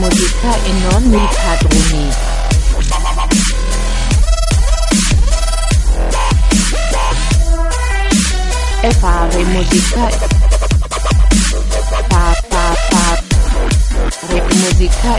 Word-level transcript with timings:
musica 0.00 0.54
e 0.64 0.72
non 0.72 1.02
mi 1.10 1.28
padroni. 1.44 2.08
E 8.80 8.90
fare 8.92 9.44
musica. 9.44 10.08
Fa 12.08 12.32
fa 12.48 12.74
fa. 12.88 13.22
Re 14.28 14.42
musica. 14.54 15.18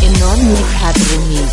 E 0.00 0.08
non 0.18 0.38
mi 0.46 0.64
padroni. 0.80 1.48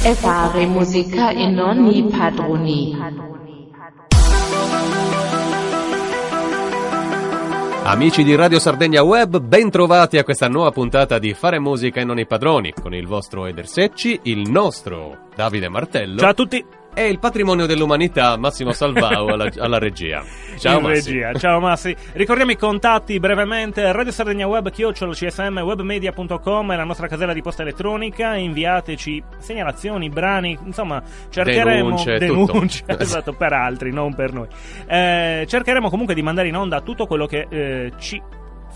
E 0.00 0.14
fare 0.14 0.66
musica 0.66 1.30
e 1.32 1.46
non 1.48 1.76
mi 1.82 2.02
padroni. 2.04 3.47
Amici 7.88 8.22
di 8.22 8.34
Radio 8.34 8.58
Sardegna 8.58 9.02
Web, 9.02 9.40
ben 9.40 9.70
trovati 9.70 10.18
a 10.18 10.22
questa 10.22 10.46
nuova 10.46 10.70
puntata 10.70 11.18
di 11.18 11.32
Fare 11.32 11.58
musica 11.58 12.02
e 12.02 12.04
non 12.04 12.18
i 12.18 12.26
padroni, 12.26 12.74
con 12.74 12.92
il 12.92 13.06
vostro 13.06 13.46
Eder 13.46 13.66
Secci, 13.66 14.20
il 14.24 14.50
nostro 14.50 15.28
Davide 15.34 15.70
Martello 15.70 16.18
Ciao 16.18 16.28
a 16.28 16.34
tutti. 16.34 16.62
E 16.98 17.06
il 17.06 17.20
patrimonio 17.20 17.66
dell'umanità 17.66 18.36
Massimo 18.36 18.72
Salvao 18.72 19.26
alla, 19.28 19.48
alla 19.58 19.78
regia. 19.78 20.24
Ciao 20.56 20.78
in 20.78 20.86
Massi. 20.86 21.12
regia. 21.12 21.32
Ciao 21.34 21.60
Massi. 21.60 21.94
Ricordiamo 22.14 22.50
i 22.50 22.56
contatti 22.56 23.20
brevemente. 23.20 23.92
Radio 23.92 24.10
Sardegna 24.10 24.48
Web, 24.48 24.68
chiocciola 24.72 25.12
csm, 25.12 25.58
webmedia.com 25.58 26.72
è 26.72 26.76
la 26.76 26.82
nostra 26.82 27.06
casella 27.06 27.32
di 27.32 27.40
posta 27.40 27.62
elettronica. 27.62 28.34
Inviateci 28.34 29.22
segnalazioni, 29.38 30.08
brani, 30.08 30.58
insomma, 30.64 31.00
cercheremo 31.30 31.84
Denunce, 31.84 32.18
denunce, 32.18 32.84
esatto, 32.98 33.32
per 33.32 33.52
altri, 33.52 33.92
non 33.92 34.12
per 34.16 34.32
noi. 34.32 34.48
Eh, 34.88 35.44
cercheremo 35.46 35.88
comunque 35.90 36.14
di 36.14 36.22
mandare 36.22 36.48
in 36.48 36.56
onda 36.56 36.80
tutto 36.80 37.06
quello 37.06 37.26
che 37.26 37.46
eh, 37.48 37.92
ci 38.00 38.20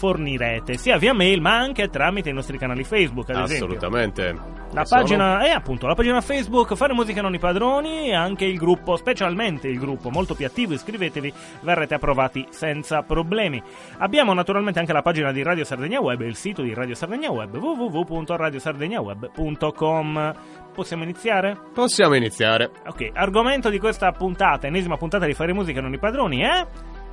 fornirete, 0.03 0.77
sia 0.79 0.99
via 0.99 1.15
mail 1.15 1.41
ma 1.41 1.57
anche 1.57 1.89
tramite 1.89 2.29
i 2.29 2.33
nostri 2.33 2.59
canali 2.59 2.83
Facebook, 2.83 3.31
ad 3.31 3.45
esempio. 3.45 3.67
Assolutamente. 3.67 4.37
La 4.73 4.85
pagina 4.89 5.45
è 5.45 5.51
appunto 5.51 5.87
la 5.87 5.95
pagina 5.95 6.21
Facebook 6.21 6.75
Fare 6.75 6.93
musica 6.93 7.23
non 7.23 7.35
i 7.35 7.39
padroni 7.39 8.09
e 8.09 8.15
anche 8.15 8.45
il 8.45 8.59
gruppo, 8.59 8.97
specialmente 8.97 9.69
il 9.69 9.79
gruppo 9.79 10.11
molto 10.11 10.35
più 10.35 10.45
attivo, 10.45 10.73
iscrivetevi, 10.73 11.33
verrete 11.61 11.95
approvati 11.95 12.45
senza 12.51 13.03
problemi. 13.03 13.63
Abbiamo 13.99 14.35
naturalmente 14.35 14.81
anche 14.81 14.93
la 14.93 15.03
pagina 15.03 15.31
di 15.31 15.45
Radio 15.45 15.63
Sardegna 15.63 16.01
Web 16.01 16.23
e 16.23 16.27
il 16.27 16.35
sito 16.35 16.63
di 16.63 16.75
Radio 16.75 16.97
Sardegna 16.97 17.31
Web 17.31 17.55
www.radiosardegnaweb.com. 17.55 20.35
Possiamo 20.75 21.05
iniziare? 21.05 21.57
Possiamo 21.73 22.17
iniziare. 22.17 22.73
Ok, 22.87 23.11
argomento 23.13 23.69
di 23.69 23.79
questa 23.79 24.11
puntata, 24.11 24.67
ennesima 24.67 24.97
puntata 24.97 25.27
di 25.27 25.35
Fare 25.35 25.53
musica 25.53 25.81
non 25.81 25.93
i 25.93 25.99
padroni 25.99 26.41
è 26.41 26.67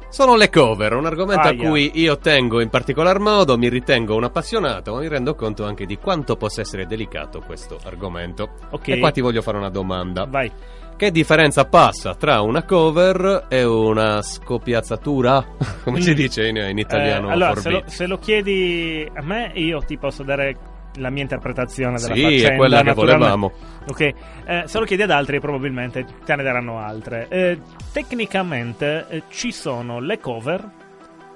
Sono 0.09 0.35
le 0.35 0.49
cover, 0.49 0.93
un 0.95 1.05
argomento 1.05 1.47
Aia. 1.47 1.61
a 1.63 1.69
cui 1.69 1.91
io 1.93 2.17
tengo 2.17 2.61
in 2.61 2.69
particolar 2.69 3.19
modo, 3.19 3.57
mi 3.57 3.69
ritengo 3.69 4.15
un 4.15 4.23
appassionato, 4.23 4.93
ma 4.93 4.99
mi 5.01 5.07
rendo 5.07 5.35
conto 5.35 5.65
anche 5.65 5.85
di 5.85 5.97
quanto 5.97 6.35
possa 6.35 6.61
essere 6.61 6.87
delicato 6.87 7.41
questo 7.45 7.77
argomento. 7.85 8.49
Ok. 8.71 8.87
E 8.87 8.99
qua 8.99 9.11
ti 9.11 9.21
voglio 9.21 9.41
fare 9.43 9.57
una 9.57 9.69
domanda. 9.69 10.25
Vai. 10.25 10.51
Che 10.97 11.11
differenza 11.11 11.63
passa 11.65 12.15
tra 12.15 12.41
una 12.41 12.63
cover 12.63 13.45
e 13.47 13.63
una 13.63 14.21
scopiazzatura? 14.21 15.45
Come 15.85 16.01
si 16.01 16.11
Mm. 16.11 16.15
dice 16.15 16.47
in, 16.47 16.57
in 16.57 16.77
italiano? 16.79 17.29
Eh, 17.29 17.33
allora, 17.33 17.55
se 17.55 17.69
lo, 17.69 17.83
se 17.85 18.05
lo 18.07 18.17
chiedi 18.17 19.09
a 19.13 19.21
me, 19.21 19.51
io 19.53 19.79
ti 19.81 19.97
posso 19.97 20.23
dare 20.23 20.57
la 20.99 21.09
mia 21.09 21.23
interpretazione 21.23 21.97
della 21.99 22.13
Sì, 22.13 22.21
faccenda. 22.21 22.53
è 22.53 22.55
quella 22.55 22.81
che 22.83 22.93
volevamo. 22.93 23.51
Ok, 23.87 23.99
eh, 24.01 24.63
se 24.65 24.79
lo 24.79 24.85
chiedi 24.85 25.01
ad 25.01 25.11
altri, 25.11 25.39
probabilmente 25.39 26.05
te 26.23 26.35
ne 26.35 26.43
daranno 26.43 26.77
altre. 26.79 27.27
Eh, 27.29 27.59
tecnicamente 27.91 29.05
eh, 29.09 29.23
ci 29.29 29.51
sono 29.51 29.99
le 29.99 30.19
cover, 30.19 30.69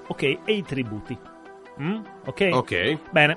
ok, 0.06 0.22
e 0.22 0.40
i 0.52 0.62
tributi. 0.62 1.18
Mm? 1.82 1.96
Ok? 2.26 2.48
Ok. 2.52 2.98
Bene. 3.10 3.36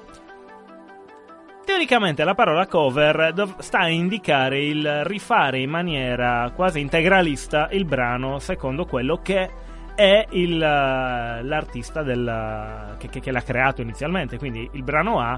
Teoricamente 1.65 2.23
la 2.23 2.33
parola 2.33 2.65
cover 2.65 3.33
dov- 3.33 3.59
sta 3.59 3.79
a 3.79 3.89
indicare 3.89 4.63
il 4.63 5.03
rifare 5.03 5.59
in 5.59 5.69
maniera 5.69 6.49
quasi 6.55 6.79
integralista 6.79 7.67
il 7.71 7.83
brano 7.83 8.39
secondo 8.39 8.85
quello 8.85 9.19
che 9.21 9.49
è 9.94 10.25
il, 10.29 10.61
eh, 10.61 11.44
l'artista 11.44 12.03
del, 12.03 12.95
che, 12.99 13.09
che- 13.09 13.19
che 13.19 13.31
l'ha 13.31 13.41
creato 13.41 13.81
inizialmente. 13.81 14.38
Quindi 14.38 14.69
il 14.73 14.83
brano 14.83 15.19
A 15.19 15.38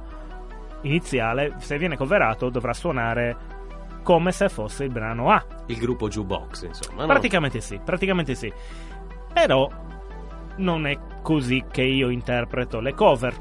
iniziale, 0.82 1.56
se 1.58 1.78
viene 1.78 1.98
coverato, 1.98 2.50
dovrà 2.50 2.74
suonare 2.74 3.58
come 4.04 4.32
se 4.32 4.50
fosse 4.50 4.86
il 4.86 4.92
brano 4.92 5.30
A. 5.32 5.44
Il 5.68 5.78
gruppo 5.78 6.08
jukebox, 6.08 6.64
insomma. 6.64 7.02
no? 7.02 7.08
Praticamente 7.08 7.62
sì, 7.62 7.80
praticamente 7.84 8.36
sì. 8.36 8.52
Però 9.34 9.70
non 10.58 10.88
è 10.88 10.98
così 11.22 11.66
che 11.70 11.84
io 11.84 12.10
interpreto 12.10 12.80
le 12.80 12.94
cover. 12.94 13.36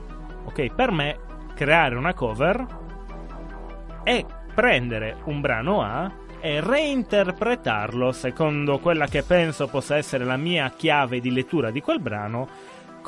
Ok, 0.44 0.72
per 0.72 0.90
me 0.90 1.18
creare 1.54 1.94
una 1.94 2.14
cover 2.14 2.66
è 4.02 4.24
prendere 4.54 5.16
un 5.24 5.40
brano 5.40 5.82
A 5.82 6.10
e 6.40 6.60
reinterpretarlo 6.60 8.12
secondo 8.12 8.78
quella 8.78 9.06
che 9.06 9.22
penso 9.22 9.66
possa 9.66 9.96
essere 9.96 10.24
la 10.24 10.36
mia 10.36 10.70
chiave 10.70 11.20
di 11.20 11.32
lettura 11.32 11.70
di 11.70 11.80
quel 11.80 12.00
brano 12.00 12.48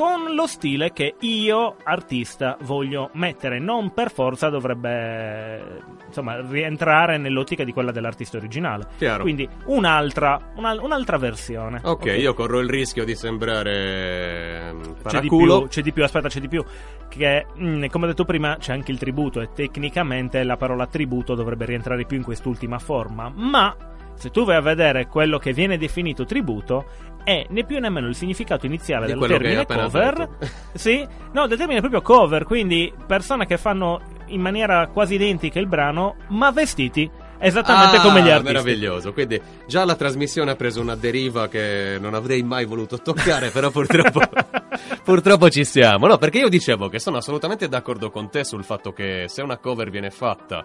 con 0.01 0.35
lo 0.35 0.47
stile 0.47 0.95
che 0.95 1.17
io, 1.21 1.77
artista, 1.83 2.57
voglio 2.63 3.11
mettere. 3.13 3.59
Non 3.59 3.93
per 3.93 4.11
forza 4.11 4.49
dovrebbe 4.49 5.83
insomma 6.07 6.41
rientrare 6.41 7.19
nell'ottica 7.19 7.65
di 7.65 7.73
quella 7.75 7.93
dell'artista 7.93 8.39
originale. 8.39 8.87
Chiaro. 8.97 9.21
Quindi 9.25 9.47
un'altra, 9.67 10.53
una- 10.57 10.81
un'altra 10.81 11.19
versione. 11.19 11.83
Ok, 11.85 12.07
io 12.17 12.33
corro 12.33 12.61
il 12.61 12.71
rischio 12.71 13.05
di 13.05 13.15
sembrare 13.15 14.69
ehm, 14.69 14.95
C'è 15.07 15.21
di, 15.21 15.29
più, 15.29 15.69
c'è 15.69 15.83
di 15.83 15.93
più, 15.93 16.03
aspetta, 16.03 16.29
c'è 16.29 16.41
di 16.41 16.49
più. 16.49 16.65
Che, 17.07 17.47
mm, 17.61 17.85
come 17.91 18.05
ho 18.07 18.09
detto 18.09 18.25
prima, 18.25 18.57
c'è 18.59 18.73
anche 18.73 18.93
il 18.93 18.99
tributo. 18.99 19.43
E 19.43 19.51
tecnicamente 19.53 20.43
la 20.45 20.57
parola 20.57 20.87
tributo 20.87 21.35
dovrebbe 21.35 21.67
rientrare 21.67 22.07
più 22.07 22.17
in 22.17 22.23
quest'ultima 22.23 22.79
forma. 22.79 23.31
Ma 23.35 23.77
se 24.21 24.31
tu 24.31 24.45
vai 24.45 24.57
a 24.57 24.61
vedere 24.61 25.07
quello 25.07 25.39
che 25.39 25.53
viene 25.53 25.79
definito 25.79 26.27
tributo, 26.27 26.85
è 27.25 27.47
né 27.49 27.65
più 27.65 27.79
né 27.81 27.89
meno 27.89 28.07
il 28.07 28.15
significato 28.15 28.67
iniziale 28.67 29.07
Di 29.07 29.19
del 29.19 29.29
termine 29.29 29.67
cover. 29.67 30.29
sì, 30.75 31.07
no, 31.33 31.47
del 31.47 31.57
termine 31.57 31.81
proprio 31.81 32.03
cover. 32.03 32.45
Quindi 32.45 32.93
persone 33.07 33.47
che 33.47 33.57
fanno 33.57 34.01
in 34.27 34.41
maniera 34.41 34.87
quasi 34.89 35.15
identica 35.15 35.59
il 35.59 35.67
brano, 35.67 36.17
ma 36.29 36.51
vestiti 36.51 37.11
esattamente 37.43 37.97
Ah, 37.97 38.01
come 38.03 38.21
gli 38.23 38.29
artisti. 38.29 38.53
meraviglioso. 38.53 39.13
Quindi 39.15 39.41
già 39.67 39.85
la 39.87 39.97
trasmissione 39.97 40.51
ha 40.51 40.57
preso 40.57 40.81
una 40.83 40.95
deriva 40.97 41.49
che 41.49 41.97
non 41.99 42.13
avrei 42.15 42.43
mai 42.43 42.67
voluto 42.67 43.01
toccare, 43.01 43.49
però 43.49 43.71
purtroppo, 43.71 44.21
purtroppo 45.03 45.49
ci 45.49 45.65
siamo. 45.65 46.07
No, 46.07 46.19
perché 46.19 46.39
io 46.39 46.49
dicevo 46.49 46.89
che 46.89 46.99
sono 46.99 47.17
assolutamente 47.17 47.69
d'accordo 47.69 48.11
con 48.11 48.31
te 48.31 48.45
sul 48.45 48.65
fatto 48.65 48.93
che 48.93 49.25
se 49.29 49.43
una 49.43 49.57
cover 49.57 49.91
viene 49.91 50.11
fatta 50.11 50.65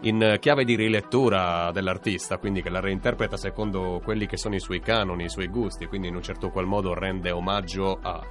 in 0.00 0.36
chiave 0.40 0.64
di 0.64 0.74
rilettura 0.76 1.70
dell'artista, 1.72 2.38
quindi 2.38 2.62
che 2.62 2.68
la 2.70 2.80
reinterpreta 2.80 3.36
secondo 3.36 4.00
quelli 4.04 4.26
che 4.26 4.36
sono 4.36 4.54
i 4.54 4.60
suoi 4.60 4.80
canoni, 4.80 5.24
i 5.24 5.28
suoi 5.30 5.48
gusti, 5.48 5.86
quindi 5.86 6.08
in 6.08 6.16
un 6.16 6.22
certo 6.22 6.50
qual 6.50 6.66
modo 6.66 6.92
rende 6.94 7.30
omaggio 7.30 7.98
a 8.02 8.22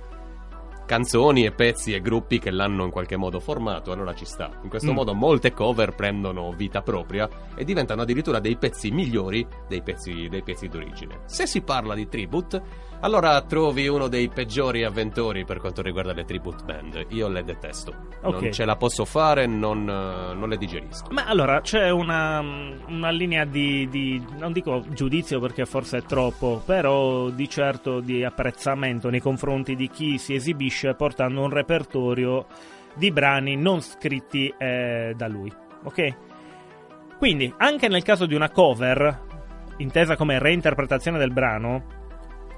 canzoni 0.85 1.45
e 1.45 1.51
pezzi 1.53 1.93
e 1.93 2.01
gruppi 2.01 2.39
che 2.39 2.51
l'hanno 2.51 2.83
in 2.83 2.91
qualche 2.91 3.15
modo 3.15 3.39
formato, 3.39 3.91
allora 3.91 4.13
ci 4.13 4.25
sta. 4.25 4.51
In 4.63 4.69
questo 4.69 4.91
Mm. 4.91 4.95
modo 4.95 5.13
molte 5.13 5.53
cover 5.53 5.95
prendono 5.95 6.51
vita 6.51 6.81
propria 6.81 7.27
e 7.55 7.63
diventano 7.63 8.01
addirittura 8.01 8.39
dei 8.39 8.57
pezzi 8.57 8.91
migliori 8.91 9.47
dei 9.67 9.81
pezzi, 9.81 10.27
dei 10.29 10.43
pezzi 10.43 10.67
d'origine. 10.67 11.21
Se 11.25 11.47
si 11.47 11.61
parla 11.61 11.95
di 11.95 12.07
tribute, 12.09 12.82
allora 13.03 13.41
trovi 13.41 13.87
uno 13.87 14.07
dei 14.07 14.29
peggiori 14.29 14.85
avventori 14.85 15.43
per 15.43 15.59
quanto 15.59 15.81
riguarda 15.81 16.13
le 16.13 16.23
tribute 16.23 16.63
band. 16.63 17.05
Io 17.09 17.27
le 17.27 17.43
detesto. 17.43 17.93
Ok. 18.21 18.41
Non 18.41 18.51
ce 18.53 18.63
la 18.63 18.77
posso 18.77 19.03
fare, 19.03 19.45
non, 19.45 19.81
eh, 19.81 20.33
non 20.33 20.47
le 20.47 20.57
digerisco. 20.57 21.11
Ma 21.11 21.25
allora 21.25 21.59
c'è 21.59 21.89
una, 21.89 22.39
una 22.87 23.09
linea 23.09 23.43
di, 23.43 23.89
di- 23.89 24.25
non 24.37 24.53
dico 24.53 24.85
giudizio 24.89 25.41
perché 25.41 25.65
forse 25.65 25.97
è 25.97 26.03
troppo, 26.03 26.61
però 26.65 27.29
di 27.29 27.49
certo 27.49 27.99
di 27.99 28.23
apprezzamento 28.23 29.09
nei 29.09 29.19
confronti 29.19 29.75
di 29.75 29.89
chi 29.89 30.17
si 30.17 30.33
esibisce 30.33 30.93
portando 30.95 31.41
un 31.41 31.49
repertorio 31.49 32.45
di 32.95 33.11
brani 33.11 33.57
non 33.57 33.81
scritti 33.81 34.53
eh, 34.57 35.13
da 35.15 35.27
lui. 35.27 35.51
Ok? 35.83 36.15
Quindi, 37.17 37.53
anche 37.57 37.89
nel 37.89 38.03
caso 38.03 38.25
di 38.25 38.35
una 38.35 38.49
cover, 38.49 39.21
intesa 39.77 40.15
come 40.15 40.39
reinterpretazione 40.39 41.17
del 41.17 41.31
brano, 41.31 42.01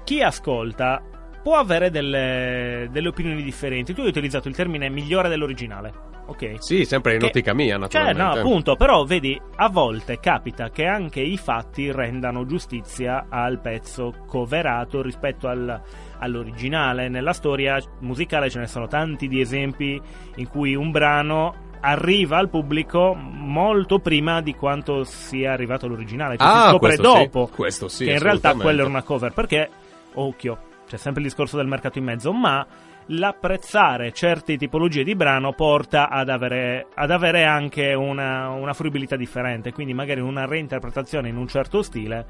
chi 0.06 0.22
ascolta 0.22 1.02
può 1.42 1.56
avere 1.56 1.90
delle, 1.90 2.86
delle 2.92 3.08
opinioni 3.08 3.42
differenti. 3.42 3.92
Tu 3.92 4.02
hai 4.02 4.08
utilizzato 4.08 4.46
il 4.46 4.54
termine 4.54 4.88
migliore 4.88 5.28
dell'originale. 5.28 5.92
Ok? 6.28 6.54
Sì, 6.58 6.84
sempre 6.84 7.14
in 7.14 7.18
Che- 7.20 7.26
ottica 7.26 7.54
mia, 7.54 7.74
Cioè, 7.74 7.78
naturalmente. 7.78 8.22
no, 8.22 8.30
appunto, 8.32 8.76
però 8.76 9.04
vedi, 9.04 9.40
a 9.56 9.68
volte 9.68 10.18
capita 10.20 10.70
che 10.70 10.84
anche 10.86 11.20
i 11.20 11.36
fatti 11.36 11.90
rendano 11.92 12.46
giustizia 12.46 13.26
al 13.28 13.60
pezzo 13.60 14.12
coverato 14.26 15.02
rispetto 15.02 15.48
al- 15.48 15.80
all'originale. 16.18 17.08
Nella 17.08 17.32
storia 17.32 17.78
musicale 18.00 18.50
ce 18.50 18.58
ne 18.60 18.66
sono 18.66 18.86
tanti 18.86 19.26
di 19.28 19.40
esempi 19.40 20.00
in 20.36 20.48
cui 20.48 20.74
un 20.74 20.90
brano 20.90 21.64
arriva 21.80 22.38
al 22.38 22.48
pubblico 22.48 23.14
molto 23.14 24.00
prima 24.00 24.40
di 24.40 24.54
quanto 24.54 25.04
sia 25.04 25.52
arrivato 25.52 25.86
l'originale. 25.86 26.36
Cioè 26.36 26.46
Ah, 26.48 26.52
si 26.62 26.68
scopre 26.70 26.78
questo 26.96 27.12
sì, 27.14 27.18
dopo 27.22 27.50
questo 27.54 27.88
sì, 27.88 28.04
che 28.04 28.12
in 28.12 28.18
realtà 28.18 28.54
quella 28.54 28.80
era 28.80 28.88
una 28.90 29.02
cover. 29.04 29.32
Perché, 29.32 29.70
occhio, 30.16 30.58
c'è 30.86 30.96
sempre 30.96 31.22
il 31.22 31.28
discorso 31.28 31.56
del 31.56 31.66
mercato 31.66 31.98
in 31.98 32.04
mezzo, 32.04 32.32
ma 32.32 32.66
l'apprezzare 33.06 34.12
certe 34.12 34.56
tipologie 34.56 35.04
di 35.04 35.14
brano 35.14 35.52
porta 35.52 36.08
ad 36.08 36.28
avere, 36.28 36.86
ad 36.94 37.10
avere 37.10 37.44
anche 37.44 37.94
una, 37.94 38.48
una 38.50 38.72
fruibilità 38.72 39.16
differente. 39.16 39.72
Quindi 39.72 39.94
magari 39.94 40.20
una 40.20 40.44
reinterpretazione 40.44 41.28
in 41.28 41.36
un 41.36 41.46
certo 41.46 41.82
stile 41.82 42.26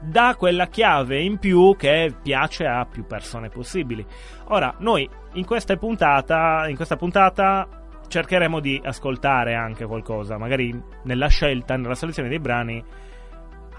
dà 0.00 0.34
quella 0.36 0.66
chiave 0.66 1.20
in 1.22 1.38
più 1.38 1.74
che 1.76 2.14
piace 2.22 2.66
a 2.66 2.84
più 2.84 3.06
persone 3.06 3.48
possibili. 3.48 4.04
Ora, 4.48 4.74
noi 4.78 5.08
in 5.34 5.44
questa 5.44 5.76
puntata, 5.76 6.68
in 6.68 6.76
questa 6.76 6.96
puntata 6.96 7.68
cercheremo 8.08 8.60
di 8.60 8.80
ascoltare 8.84 9.54
anche 9.54 9.84
qualcosa, 9.84 10.38
magari 10.38 10.78
nella 11.04 11.28
scelta, 11.28 11.76
nella 11.76 11.94
selezione 11.94 12.28
dei 12.28 12.38
brani. 12.38 12.84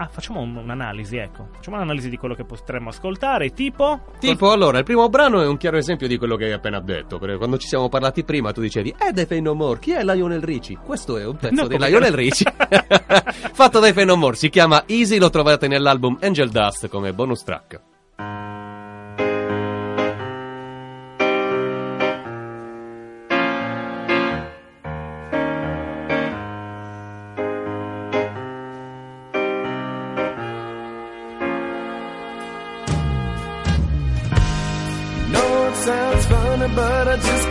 Ah, 0.00 0.06
facciamo 0.06 0.40
un- 0.40 0.54
un'analisi, 0.54 1.16
ecco. 1.16 1.48
Facciamo 1.54 1.74
un'analisi 1.76 2.08
di 2.08 2.16
quello 2.16 2.34
che 2.36 2.44
potremmo 2.44 2.90
ascoltare, 2.90 3.52
tipo... 3.52 4.00
Tipo, 4.20 4.52
allora, 4.52 4.78
il 4.78 4.84
primo 4.84 5.08
brano 5.08 5.40
è 5.42 5.46
un 5.48 5.56
chiaro 5.56 5.76
esempio 5.76 6.06
di 6.06 6.16
quello 6.16 6.36
che 6.36 6.44
hai 6.44 6.52
appena 6.52 6.78
detto. 6.78 7.18
Perché 7.18 7.36
quando 7.36 7.58
ci 7.58 7.66
siamo 7.66 7.88
parlati 7.88 8.22
prima, 8.22 8.52
tu 8.52 8.60
dicevi, 8.60 8.94
eh, 8.96 9.10
dei 9.12 9.26
Fey 9.26 9.40
No 9.40 9.54
More, 9.54 9.80
chi 9.80 9.90
è 9.92 10.04
Lionel 10.04 10.40
Richie? 10.42 10.78
Questo 10.84 11.16
è 11.18 11.26
un 11.26 11.36
pezzo 11.36 11.62
No, 11.62 11.66
di 11.66 11.74
come- 11.76 11.88
Lionel 11.88 12.12
Richie. 12.12 12.52
Fatto 13.52 13.80
dai 13.80 13.92
Fey 13.92 14.04
No 14.04 14.14
More, 14.14 14.36
si 14.36 14.48
chiama 14.50 14.84
Easy, 14.86 15.18
lo 15.18 15.30
trovate 15.30 15.66
nell'album 15.66 16.16
Angel 16.20 16.48
Dust 16.50 16.86
come 16.88 17.12
bonus 17.12 17.42
track. 17.42 17.80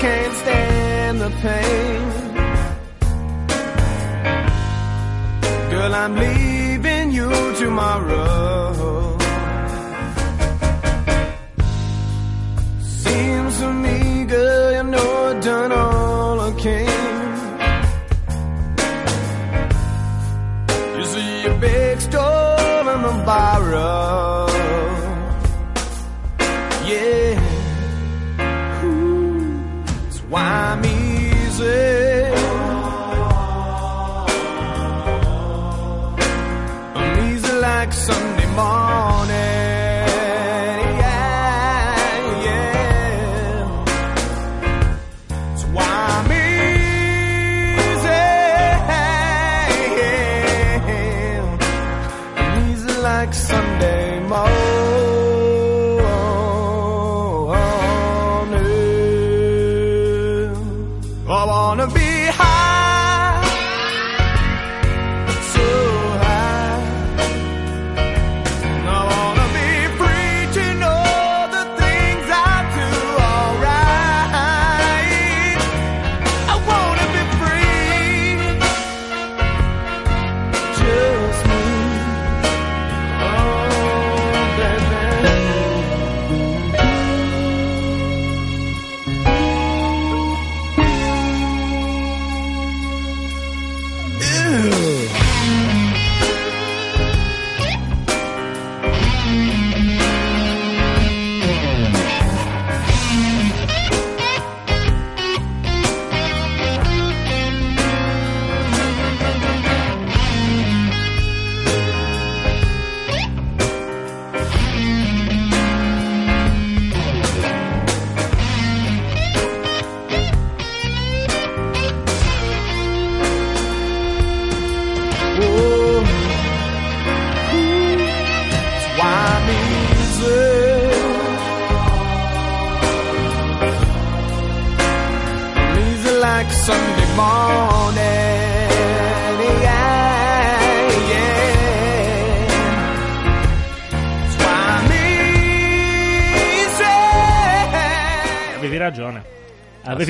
Can't 0.08 0.36
stand 0.44 1.16
the 1.24 1.32
pain. 1.44 2.02
Girl, 5.72 5.94
I'm 6.02 6.14
leaving 6.26 7.08
you 7.18 7.30
tomorrow. 7.62 9.18
Seems 13.04 13.54
to 13.62 13.68
me, 13.86 13.98
girl, 14.34 14.72
you 14.78 14.84
know 14.94 15.10
I've 15.30 15.44
done 15.50 15.72
all 15.72 16.40
I 16.50 16.52
can. 16.64 16.97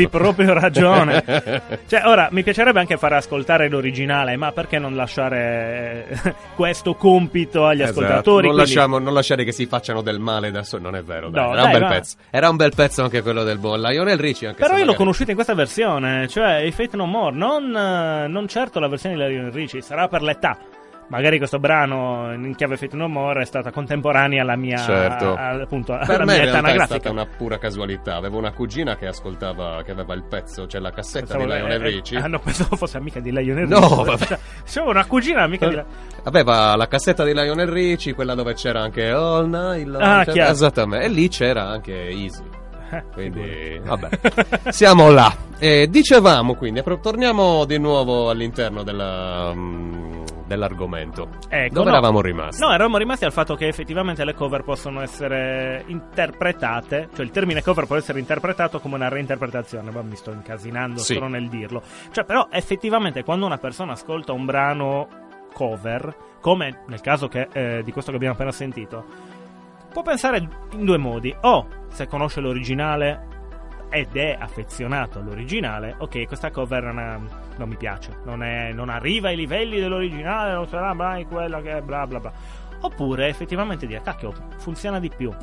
Avevi 0.03 0.09
proprio 0.09 0.53
ragione. 0.53 1.23
Cioè, 1.87 2.01
ora 2.05 2.27
mi 2.31 2.43
piacerebbe 2.43 2.79
anche 2.79 2.97
fare 2.97 3.15
ascoltare 3.15 3.69
l'originale, 3.69 4.35
ma 4.35 4.51
perché 4.51 4.77
non 4.79 4.95
lasciare 4.95 6.05
eh, 6.23 6.33
questo 6.55 6.95
compito 6.95 7.65
agli 7.65 7.81
Esatto, 7.81 7.99
ascoltatori? 8.01 8.47
Non, 8.47 8.55
Quindi- 8.55 8.73
lasciamo- 8.73 8.99
non 8.99 9.13
lasciare 9.13 9.43
che 9.43 9.51
si 9.51 9.65
facciano 9.65 10.01
del 10.01 10.19
male 10.19 10.51
da 10.51 10.63
solo. 10.63 10.83
Non 10.83 10.95
è 10.95 11.03
vero, 11.03 11.29
dai, 11.29 11.43
No, 11.43 11.53
era 11.53 11.61
dai, 11.61 11.65
un 11.65 11.71
bel 11.79 11.81
ma- 11.81 11.95
pezzo. 11.95 12.15
Era 12.29 12.49
un 12.49 12.55
bel 12.55 12.71
pezzo 12.75 13.03
anche 13.03 13.21
quello 13.21 13.43
del 13.43 13.57
buon 13.57 13.79
Lionel 13.81 14.17
Richie. 14.17 14.47
Anche 14.49 14.59
Però 14.59 14.73
io 14.73 14.79
l'ho 14.79 14.85
magari- 14.85 14.97
conosciuto 14.97 15.29
in 15.29 15.35
questa 15.35 15.53
versione, 15.55 16.27
cioè 16.27 16.55
i 16.57 16.71
Fate 16.71 16.97
No 16.97 17.05
More, 17.05 17.35
non, 17.35 17.69
non 18.29 18.47
certo 18.47 18.79
la 18.79 18.87
versione 18.87 19.15
di 19.15 19.21
Lionel 19.27 19.51
Richie, 19.51 19.81
sarà 19.81 20.07
per 20.07 20.21
l'età. 20.21 20.57
Magari 21.09 21.37
questo 21.37 21.57
brano 21.57 22.33
in 22.33 22.53
chiave 22.55 22.75
Fate 22.75 22.97
No 22.97 23.07
More 23.07 23.41
è 23.41 23.45
stata 23.45 23.71
contemporanea 23.71 24.41
alla 24.41 24.57
mia, 24.57 24.77
Certo. 24.77 25.35
a- 25.35 25.51
appunto, 25.51 25.93
Per 25.97 26.09
alla 26.15 26.25
me 26.25 26.33
mia 26.33 26.35
in 26.35 26.41
età 26.41 26.51
realtà 26.51 26.55
è 26.55 26.59
anagrafica. 26.59 26.99
stata 26.99 27.09
una 27.11 27.25
pura 27.25 27.57
casualità. 27.57 28.15
Avevo 28.15 28.37
una 28.37 28.51
cugina 28.51 28.97
che 28.97 29.07
ascoltava, 29.07 29.81
che 29.83 29.91
aveva 29.91 30.13
il 30.15 30.23
pezzo, 30.23 30.67
cioè 30.67 30.81
la 30.81 30.91
cassetta 30.91 31.37
Pensavo- 31.37 31.45
di 31.45 31.49
Lionel 31.59 31.81
eh, 31.81 31.85
eh, 31.87 31.89
Richie. 31.95 32.19
Ah, 32.19 32.27
no, 32.27 32.39
pensavo 32.39 32.75
fosse 32.75 32.97
amica 32.97 33.21
di 33.21 33.31
Lionel 33.31 33.67
No, 33.69 33.79
Richie. 33.79 34.03
vabbè. 34.03 34.25
Cioè, 34.25 34.39
Sono 34.65 34.89
una 34.89 35.05
cugina 35.05 35.43
amica 35.43 35.67
di 35.69 35.75
la... 35.75 35.85
Aveva 36.23 36.75
la 36.75 36.87
cassetta 36.89 37.23
di 37.23 37.33
Lionel 37.33 37.67
Richie, 37.67 38.13
quella 38.13 38.35
dove 38.35 38.53
c'era 38.53 38.81
anche 38.81 39.09
All 39.09 39.47
Night 39.49 39.87
Long. 39.87 40.03
Ah, 40.03 40.25
cioè. 40.25 40.49
Esattamente. 40.49 41.05
E 41.05 41.09
lì 41.09 41.29
c'era 41.29 41.63
anche 41.69 42.09
Easy. 42.09 42.43
Eh, 42.89 43.03
Quindi, 43.13 43.79
vabbè, 43.83 44.09
siamo 44.71 45.09
là. 45.09 45.33
E 45.57 45.87
dicevamo 45.89 46.55
quindi, 46.55 46.81
torniamo 47.01 47.63
di 47.65 47.77
nuovo 47.79 48.29
all'interno 48.29 48.83
della, 48.83 49.51
mm, 49.53 50.23
dell'argomento. 50.47 51.29
Ecco, 51.49 51.73
Dove 51.73 51.85
no. 51.89 51.91
eravamo 51.97 52.21
rimasti? 52.21 52.61
No, 52.61 52.71
eravamo 52.71 52.97
rimasti 52.97 53.25
al 53.25 53.31
fatto 53.31 53.55
che 53.55 53.67
effettivamente 53.67 54.23
le 54.25 54.33
cover 54.33 54.63
possono 54.63 55.01
essere 55.01 55.83
interpretate, 55.87 57.09
cioè 57.13 57.25
il 57.25 57.31
termine 57.31 57.61
cover 57.61 57.85
può 57.85 57.95
essere 57.95 58.19
interpretato 58.19 58.79
come 58.79 58.95
una 58.95 59.09
reinterpretazione, 59.09 59.91
ma 59.91 60.01
mi 60.01 60.15
sto 60.15 60.31
incasinando 60.31 60.99
Sì. 60.99 61.13
solo 61.13 61.27
nel 61.27 61.49
dirlo. 61.49 61.81
Cioè, 62.11 62.23
però 62.25 62.47
effettivamente 62.51 63.23
quando 63.23 63.45
una 63.45 63.57
persona 63.57 63.91
ascolta 63.93 64.31
un 64.33 64.45
brano 64.45 65.07
cover, 65.53 66.15
come 66.41 66.81
nel 66.87 67.01
caso 67.01 67.27
che, 67.27 67.47
eh, 67.51 67.81
di 67.83 67.91
questo 67.91 68.11
che 68.11 68.17
abbiamo 68.17 68.35
appena 68.35 68.51
sentito, 68.51 69.03
può 69.91 70.01
pensare 70.03 70.37
in 70.37 70.85
due 70.85 70.97
modi. 70.97 71.35
O 71.41 71.67
se 71.89 72.07
conosce 72.07 72.39
l'originale 72.41 73.26
ed 73.89 74.15
è 74.15 74.35
affezionato 74.39 75.19
all'originale, 75.19 75.95
ok, 75.97 76.27
questa 76.27 76.51
cover 76.51 76.83
non, 76.83 77.29
non 77.57 77.69
mi 77.69 77.75
piace, 77.77 78.17
non, 78.25 78.43
è- 78.43 78.71
non 78.73 78.89
arriva 78.89 79.29
ai 79.29 79.35
livelli 79.35 79.79
dell'originale, 79.79 80.53
non 80.53 80.67
sarà 80.67 80.93
mai 80.93 81.25
quella 81.25 81.61
che 81.61 81.77
è 81.77 81.81
bla 81.81 82.05
bla 82.05 82.19
bla. 82.19 82.31
Oppure 82.81 83.27
effettivamente 83.27 83.87
dire, 83.87 84.01
cacchio, 84.01 84.33
funziona 84.57 84.99
di 84.99 85.09
più. 85.15 85.33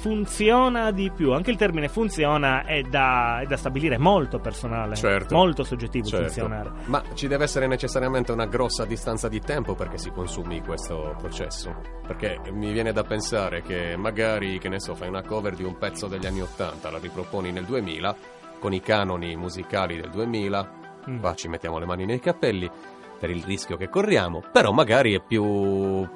Funziona 0.00 0.90
di 0.92 1.10
più, 1.14 1.32
anche 1.32 1.50
il 1.50 1.56
termine 1.58 1.88
funziona 1.88 2.64
è 2.64 2.80
da, 2.82 3.40
è 3.40 3.46
da 3.46 3.56
stabilire 3.58 3.98
molto 3.98 4.38
personale, 4.38 4.96
Certo. 4.96 5.34
molto 5.34 5.62
soggettivo 5.62 6.06
Certo. 6.06 6.24
funzionare. 6.24 6.70
Ma 6.86 7.02
ci 7.14 7.28
deve 7.28 7.44
essere 7.44 7.66
necessariamente 7.66 8.32
una 8.32 8.46
grossa 8.46 8.86
distanza 8.86 9.28
di 9.28 9.40
tempo 9.40 9.74
perché 9.74 9.98
si 9.98 10.10
consumi 10.10 10.62
questo 10.62 11.14
processo. 11.18 11.74
Perché 12.06 12.40
mi 12.50 12.72
viene 12.72 12.92
da 12.92 13.02
pensare 13.04 13.60
che 13.62 13.94
magari, 13.96 14.58
che 14.58 14.68
ne 14.70 14.80
so, 14.80 14.94
fai 14.94 15.08
una 15.08 15.22
cover 15.22 15.54
di 15.54 15.64
un 15.64 15.76
pezzo 15.76 16.06
degli 16.06 16.24
anni 16.26 16.40
80, 16.40 16.90
la 16.90 16.98
riproponi 16.98 17.52
nel 17.52 17.64
2000, 17.66 18.16
con 18.58 18.72
i 18.72 18.80
canoni 18.80 19.36
musicali 19.36 20.00
del 20.00 20.10
2000, 20.10 20.78
Mm. 21.08 21.18
qua 21.20 21.34
ci 21.34 21.48
mettiamo 21.48 21.78
le 21.78 21.86
mani 21.86 22.04
nei 22.04 22.20
capelli 22.20 22.70
per 23.18 23.30
il 23.30 23.42
rischio 23.44 23.76
che 23.78 23.88
corriamo, 23.88 24.42
però 24.52 24.70
magari 24.72 25.14
è 25.14 25.20
più... 25.20 26.06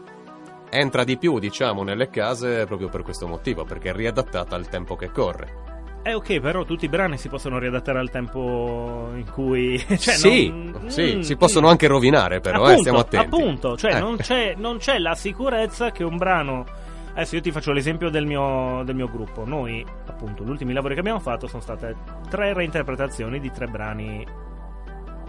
entra 0.74 1.04
di 1.04 1.16
più, 1.16 1.38
diciamo, 1.38 1.82
nelle 1.82 2.10
case 2.10 2.64
proprio 2.66 2.88
per 2.88 3.02
questo 3.02 3.26
motivo, 3.26 3.64
perché 3.64 3.90
è 3.90 3.94
riadattata 3.94 4.56
al 4.56 4.68
tempo 4.68 4.96
che 4.96 5.10
corre. 5.10 5.62
Eh 6.06 6.12
ok, 6.12 6.40
però 6.40 6.64
tutti 6.64 6.84
i 6.84 6.88
brani 6.88 7.16
si 7.16 7.30
possono 7.30 7.58
riadattare 7.58 7.98
al 7.98 8.10
tempo 8.10 9.10
in 9.14 9.24
cui... 9.32 9.78
Cioè, 9.88 9.96
sì, 9.96 10.50
non- 10.50 10.90
sì, 10.90 11.16
mm, 11.16 11.20
si 11.20 11.36
possono 11.36 11.66
mm. 11.68 11.70
anche 11.70 11.86
rovinare 11.86 12.40
però, 12.40 12.64
appunto, 12.64 12.74
eh, 12.74 12.78
stiamo 12.80 12.98
attenti. 12.98 13.26
Appunto, 13.26 13.76
cioè 13.78 13.94
Eh. 13.94 14.00
non, 14.00 14.16
c'è, 14.18 14.54
non 14.54 14.76
c'è 14.76 14.98
la 14.98 15.14
sicurezza 15.14 15.90
che 15.92 16.04
un 16.04 16.18
brano... 16.18 16.66
Adesso 17.14 17.36
io 17.36 17.40
ti 17.40 17.52
faccio 17.52 17.72
l'esempio 17.72 18.10
del 18.10 18.26
mio, 18.26 18.82
del 18.84 18.96
mio 18.96 19.08
gruppo. 19.08 19.46
Noi, 19.46 19.86
appunto, 20.06 20.42
gli 20.44 20.48
ultimi 20.50 20.72
lavori 20.72 20.94
che 20.94 21.00
abbiamo 21.00 21.20
fatto 21.20 21.46
sono 21.46 21.62
state 21.62 21.94
tre 22.28 22.52
reinterpretazioni 22.52 23.38
di 23.38 23.50
tre 23.52 23.66
brani 23.66 24.26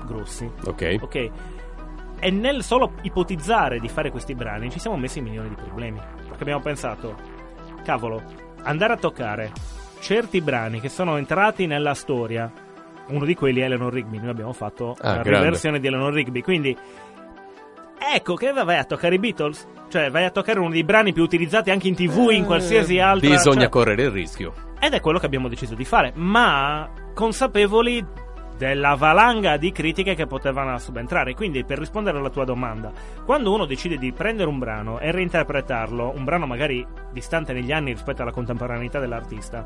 grossi. 0.06 0.50
Ok. 0.66 0.98
Ok? 1.02 1.30
E 2.26 2.32
nel 2.32 2.64
solo 2.64 2.94
ipotizzare 3.04 3.80
di 3.80 3.88
fare 3.88 4.10
questi 4.10 4.34
brani 4.34 4.72
ci 4.72 4.80
siamo 4.80 4.98
messi 4.98 5.22
milioni 5.22 5.50
di 5.50 5.56
problemi. 5.56 6.00
Perché 6.28 6.42
abbiamo 6.42 6.62
pensato, 6.62 7.16
cavolo, 7.84 8.24
andare 8.64 8.94
a 8.94 8.98
toccare 8.98 9.52
certi 10.00 10.42
brani 10.42 10.80
che 10.80 10.90
sono 10.90 11.18
entrati 11.18 11.68
nella 11.68 11.94
storia. 11.94 12.52
Uno 13.10 13.26
di 13.26 13.36
quelli 13.36 13.60
è 13.62 13.66
Eleanor 13.66 13.94
Rigby. 13.94 14.18
Noi 14.18 14.30
abbiamo 14.30 14.54
fatto 14.54 14.96
Ah, 15.02 15.14
una 15.14 15.22
grande. 15.22 15.44
riversione 15.44 15.80
di 15.80 15.86
Eleanor 15.86 16.14
Rigby. 16.14 16.42
Quindi, 16.42 16.76
ecco 18.16 18.34
che 18.34 18.52
vai 18.54 18.78
a 18.78 18.86
toccare 18.86 19.16
i 19.16 19.20
Beatles. 19.20 19.68
Cioè, 19.90 20.10
vai 20.10 20.26
a 20.26 20.32
toccare 20.32 20.58
uno 20.60 20.72
dei 20.72 20.84
brani 20.84 21.14
più 21.14 21.22
utilizzati 21.22 21.70
anche 21.70 21.88
in 21.88 21.94
tv, 21.96 22.30
in 22.32 22.46
qualsiasi 22.46 22.98
altra. 23.00 23.30
Bisogna 23.30 23.62
cioè- 23.62 23.70
correre 23.70 24.02
il 24.04 24.10
rischio. 24.12 24.52
ed 24.80 24.94
è 24.94 25.00
quello 25.00 25.20
che 25.20 25.26
abbiamo 25.28 25.48
deciso 25.48 25.76
di 25.76 25.86
fare, 25.86 26.12
ma 26.16 26.90
consapevoli 27.14 28.04
della 28.58 28.96
valanga 28.96 29.58
di 29.58 29.72
critiche 29.72 30.16
che 30.16 30.28
potevano 30.28 30.78
subentrare. 30.80 31.34
Quindi, 31.34 31.64
per 31.66 31.78
rispondere 31.80 32.18
alla 32.18 32.30
tua 32.30 32.46
domanda, 32.46 32.92
quando 33.26 33.54
uno 33.54 33.66
decide 33.66 33.98
di 33.98 34.12
prendere 34.12 34.50
un 34.50 34.60
brano 34.60 35.00
e 35.00 35.12
reinterpretarlo, 35.12 36.14
un 36.16 36.24
brano 36.24 36.46
magari 36.46 36.86
distante 37.12 37.54
negli 37.54 37.72
anni 37.72 37.92
rispetto 37.92 38.22
alla 38.22 38.32
contemporaneità 38.32 39.00
dell'artista, 39.00 39.66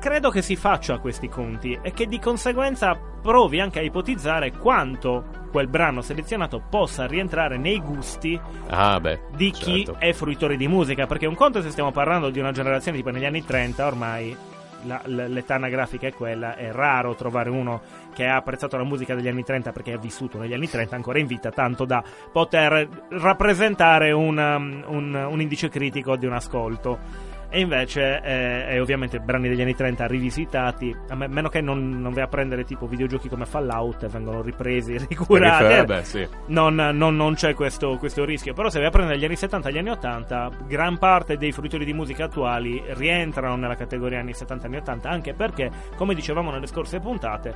credo 0.00 0.30
che 0.30 0.42
si 0.42 0.56
faccia 0.56 0.98
questi 0.98 1.28
conti 1.28 1.78
e 1.80 1.92
che 1.92 2.06
di 2.06 2.18
conseguenza 2.18 2.98
provi 3.22 3.60
anche 3.60 3.78
a 3.78 3.82
ipotizzare 3.82 4.50
quanto 4.50 5.24
quel 5.52 5.68
brano 5.68 6.00
selezionato 6.00 6.60
possa 6.68 7.06
rientrare 7.06 7.56
nei 7.56 7.78
gusti 7.80 8.38
Ah, 8.68 8.98
beh. 8.98 9.20
di 9.36 9.50
chi 9.52 9.84
certo. 9.84 10.00
è 10.00 10.12
fruitore 10.12 10.56
di 10.56 10.66
musica. 10.66 11.06
Perché 11.06 11.26
un 11.26 11.36
conto 11.36 11.62
se 11.62 11.70
stiamo 11.70 11.92
parlando 11.92 12.30
di 12.30 12.40
una 12.40 12.50
generazione 12.52 12.96
tipo 12.96 13.10
negli 13.10 13.24
anni 13.26 13.44
30, 13.44 13.86
ormai 13.86 14.36
la- 14.84 15.02
l'età 15.04 15.54
anagrafica 15.54 16.06
è 16.06 16.12
quella. 16.12 16.56
È 16.56 16.70
raro 16.72 17.14
trovare 17.14 17.50
uno 17.50 17.80
che 18.14 18.26
ha 18.26 18.36
apprezzato 18.36 18.76
la 18.76 18.84
musica 18.84 19.14
degli 19.14 19.28
anni 19.28 19.42
30 19.44 19.72
perché 19.72 19.92
ha 19.92 19.98
vissuto 19.98 20.38
negli 20.38 20.52
anni 20.54 20.68
30 20.68 20.96
ancora 20.96 21.18
in 21.18 21.26
vita, 21.26 21.50
tanto 21.50 21.84
da 21.84 22.02
poter 22.30 22.88
rappresentare 23.10 24.12
un, 24.12 24.36
um, 24.38 24.84
un- 24.86 25.26
un 25.30 25.40
indice 25.40 25.68
critico 25.68 26.16
di 26.16 26.26
un 26.26 26.32
ascolto. 26.34 27.30
E 27.54 27.60
invece, 27.60 28.18
eh, 28.22 28.66
è 28.66 28.80
ovviamente 28.80 29.20
brani 29.20 29.46
degli 29.46 29.60
anni 29.60 29.74
30 29.74 30.06
rivisitati, 30.06 30.96
a 31.10 31.14
me- 31.14 31.28
meno 31.28 31.50
che 31.50 31.60
non, 31.60 32.00
non 32.00 32.14
vai 32.14 32.22
a 32.22 32.26
prendere 32.26 32.64
tipo 32.64 32.86
videogiochi 32.86 33.28
come 33.28 33.44
Fallout 33.44 34.04
e 34.04 34.08
vengono 34.08 34.40
ripresi, 34.40 34.96
ricurati. 35.06 35.64
Eh, 35.64 35.76
eh, 35.80 35.84
beh, 35.84 36.02
sì. 36.04 36.26
non, 36.46 36.74
non- 36.74 37.14
non 37.14 37.34
c'è 37.34 37.52
questo, 37.52 37.98
questo 37.98 38.24
rischio. 38.24 38.54
Però 38.54 38.70
se 38.70 38.78
vai 38.78 38.88
a 38.88 38.90
prendere 38.90 39.18
gli 39.18 39.24
anni 39.26 39.36
70 39.36 39.68
e 39.68 39.72
gli 39.72 39.76
anni 39.76 39.90
80, 39.90 40.50
gran 40.66 40.96
parte 40.96 41.36
dei 41.36 41.52
fruitori 41.52 41.84
di 41.84 41.92
musica 41.92 42.24
attuali 42.24 42.82
rientrano 42.94 43.56
nella 43.56 43.74
categoria 43.76 44.20
anni 44.20 44.32
70 44.32 44.64
e 44.64 44.66
anni 44.68 44.76
80, 44.78 45.08
anche 45.10 45.34
perché, 45.34 45.70
come 45.94 46.14
dicevamo 46.14 46.50
nelle 46.50 46.66
scorse 46.66 47.00
puntate, 47.00 47.54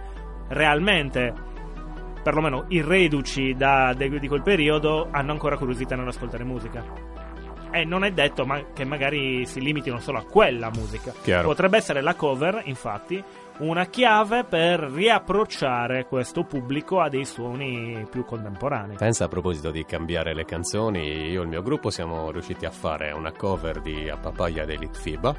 realmente, 0.48 1.32
perlomeno 2.22 2.66
i 2.68 2.82
reduci 2.82 3.54
da- 3.54 3.94
de- 3.96 4.18
di 4.18 4.28
quel 4.28 4.42
periodo, 4.42 5.08
hanno 5.10 5.32
ancora 5.32 5.56
curiosità 5.56 5.96
nell'ascoltare 5.96 6.44
musica. 6.44 7.14
E 7.70 7.84
non 7.84 8.04
è 8.04 8.12
detto 8.12 8.46
ma- 8.46 8.62
che 8.72 8.84
magari 8.84 9.44
si 9.46 9.60
limitino 9.60 9.98
solo 9.98 10.18
a 10.18 10.24
quella 10.24 10.70
musica. 10.74 11.12
Chiaro. 11.22 11.48
Potrebbe 11.48 11.76
essere 11.76 12.00
la 12.00 12.14
cover, 12.14 12.62
infatti, 12.64 13.22
una 13.58 13.84
chiave 13.86 14.44
per 14.44 14.80
riapprocciare 14.80 16.06
questo 16.06 16.44
pubblico 16.44 17.00
a 17.00 17.08
dei 17.08 17.24
suoni 17.24 18.06
più 18.10 18.24
contemporanei. 18.24 18.96
Pensa 18.96 19.24
a 19.24 19.28
proposito 19.28 19.70
di 19.70 19.84
cambiare 19.84 20.34
le 20.34 20.44
canzoni, 20.44 21.28
io 21.30 21.40
e 21.40 21.44
il 21.44 21.48
mio 21.48 21.62
gruppo 21.62 21.90
siamo 21.90 22.30
riusciti 22.30 22.64
a 22.64 22.70
fare 22.70 23.10
una 23.12 23.32
cover 23.32 23.80
di 23.80 24.08
A 24.08 24.16
Papaya 24.16 24.64
dei 24.64 24.78
Litfiba. 24.78 25.34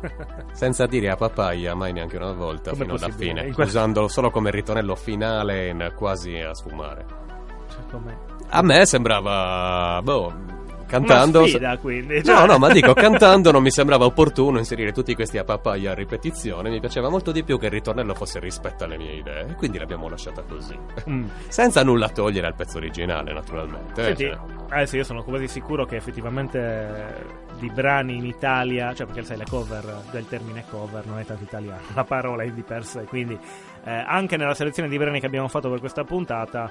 Senza 0.52 0.86
dire 0.86 1.10
a 1.10 1.16
papaya 1.16 1.74
mai 1.74 1.92
neanche 1.92 2.16
una 2.16 2.32
volta 2.32 2.70
Com'è 2.70 2.82
fino 2.82 2.94
alla 2.94 3.10
fine, 3.10 3.46
In 3.48 3.52
que- 3.54 3.64
usandolo 3.64 4.08
solo 4.08 4.30
come 4.30 4.50
ritornello 4.50 4.94
finale 4.96 5.68
in- 5.68 5.92
quasi 5.94 6.36
a 6.38 6.54
sfumare. 6.54 7.04
Cioè, 7.70 7.84
come- 7.90 8.18
A 8.48 8.62
me 8.62 8.86
sembrava, 8.86 10.00
boh, 10.02 10.32
cantando... 10.90 11.38
Una 11.38 11.48
sfida, 11.48 11.78
quindi. 11.78 12.16
No, 12.16 12.22
cioè- 12.22 12.46
no, 12.46 12.58
ma 12.58 12.72
dico, 12.72 12.92
cantando 12.94 13.50
non 13.52 13.62
mi 13.62 13.70
sembrava 13.70 14.04
opportuno 14.04 14.58
inserire 14.58 14.92
tutti 14.92 15.14
questi 15.14 15.38
a 15.38 15.44
papaya 15.44 15.92
a 15.92 15.94
ripetizione, 15.94 16.68
mi 16.68 16.80
piaceva 16.80 17.08
molto 17.08 17.30
di 17.32 17.44
più 17.44 17.58
che 17.58 17.66
il 17.66 17.72
ritornello 17.72 18.14
fosse 18.14 18.40
rispetto 18.40 18.84
alle 18.84 18.96
mie 18.98 19.14
idee, 19.14 19.46
e 19.50 19.54
quindi 19.54 19.78
l'abbiamo 19.78 20.08
lasciata 20.08 20.42
così. 20.42 20.76
Mm. 21.08 21.26
Senza 21.48 21.82
nulla 21.84 22.08
togliere 22.08 22.48
al 22.48 22.54
pezzo 22.54 22.78
originale, 22.78 23.32
naturalmente. 23.32 24.00
eh, 24.00 24.04
Senti, 24.04 24.24
cioè. 24.24 24.38
adesso 24.70 24.96
io 24.96 25.04
sono 25.04 25.22
quasi 25.22 25.46
sicuro 25.48 25.86
che 25.86 25.96
effettivamente 25.96 26.58
eh, 26.58 27.58
di 27.58 27.70
brani 27.70 28.16
in 28.16 28.24
Italia, 28.24 28.92
cioè 28.94 29.06
perché 29.06 29.22
sai 29.22 29.36
la 29.36 29.44
cover 29.48 30.02
del 30.10 30.26
termine 30.28 30.64
cover 30.68 31.06
non 31.06 31.18
è 31.18 31.24
tanto 31.24 31.44
italiano, 31.44 31.82
la 31.94 32.04
parola 32.04 32.42
è 32.42 32.50
di 32.50 32.62
per 32.62 32.84
sé, 32.84 33.04
quindi 33.04 33.38
eh, 33.84 33.90
anche 33.90 34.36
nella 34.36 34.54
selezione 34.54 34.88
di 34.88 34.98
brani 34.98 35.20
che 35.20 35.26
abbiamo 35.26 35.48
fatto 35.48 35.70
per 35.70 35.78
questa 35.80 36.04
puntata 36.04 36.70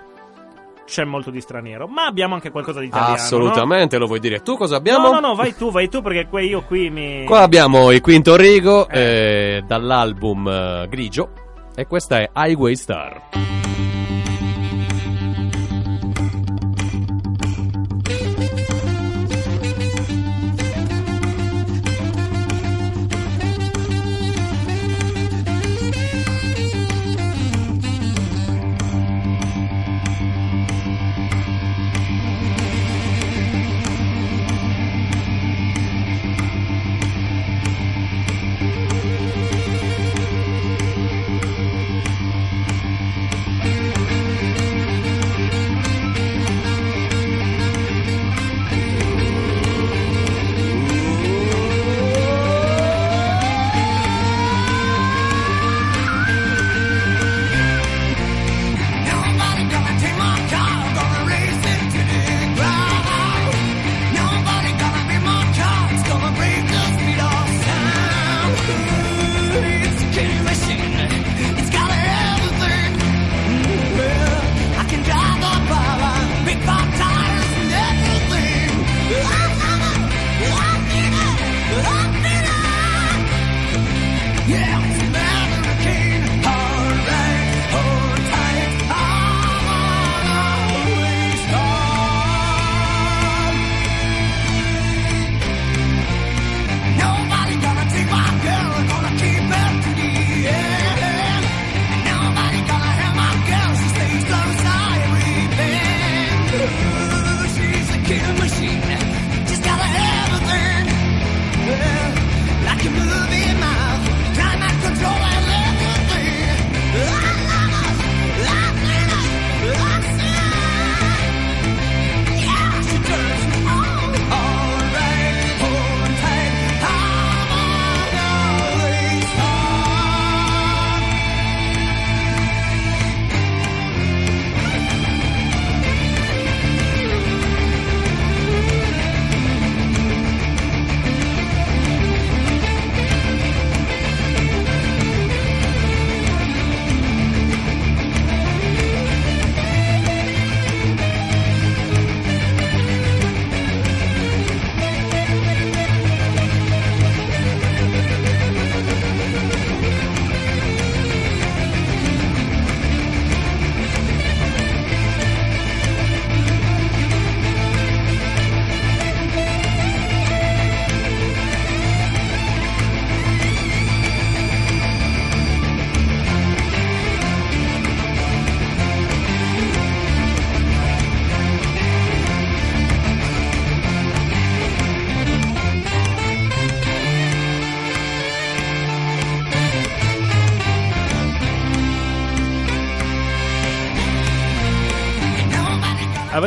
c'è 0.89 1.05
molto 1.05 1.29
di 1.29 1.39
straniero, 1.39 1.87
ma 1.87 2.05
abbiamo 2.05 2.33
anche 2.33 2.49
qualcosa 2.49 2.79
di 2.79 2.87
italiano. 2.87 3.13
Assolutamente, 3.13 3.97
lo 3.97 4.07
vuoi 4.07 4.19
dire 4.19 4.41
tu 4.41 4.57
cosa 4.57 4.73
No? 4.73 4.79
abbiamo? 4.79 5.07
No, 5.07 5.19
no, 5.19 5.27
no, 5.27 5.35
vai 5.35 5.55
tu, 5.55 5.71
vai 5.71 5.87
tu 5.89 6.01
perché 6.01 6.27
io 6.39 6.63
qui 6.63 6.89
mi... 6.89 7.23
Qua 7.25 7.41
abbiamo 7.41 7.91
il 7.91 8.01
quinto 8.01 8.35
rigo 8.35 8.87
eh, 8.89 9.63
dall'album 9.65 10.47
eh, 10.47 10.87
Grigio 10.89 11.31
e 11.75 11.85
questa 11.85 12.17
è 12.19 12.29
Highway 12.33 12.75
Star. 12.75 13.68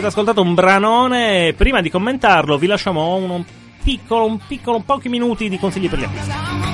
Avete 0.03 0.19
ascoltato 0.19 0.43
un 0.43 0.55
branone 0.55 1.53
prima 1.53 1.81
di 1.81 1.89
commentarlo 1.89 2.59
vi 2.59 2.67
lasciamo 2.67 3.15
un 3.15 3.45
piccolo, 3.85 4.25
un 4.25 4.41
piccolo, 4.49 4.81
pochi 4.81 5.09
minuti 5.09 5.49
di 5.49 5.61
consigli 5.61 5.89
per 5.89 6.01
gli 6.01 6.03
amici. 6.03 6.72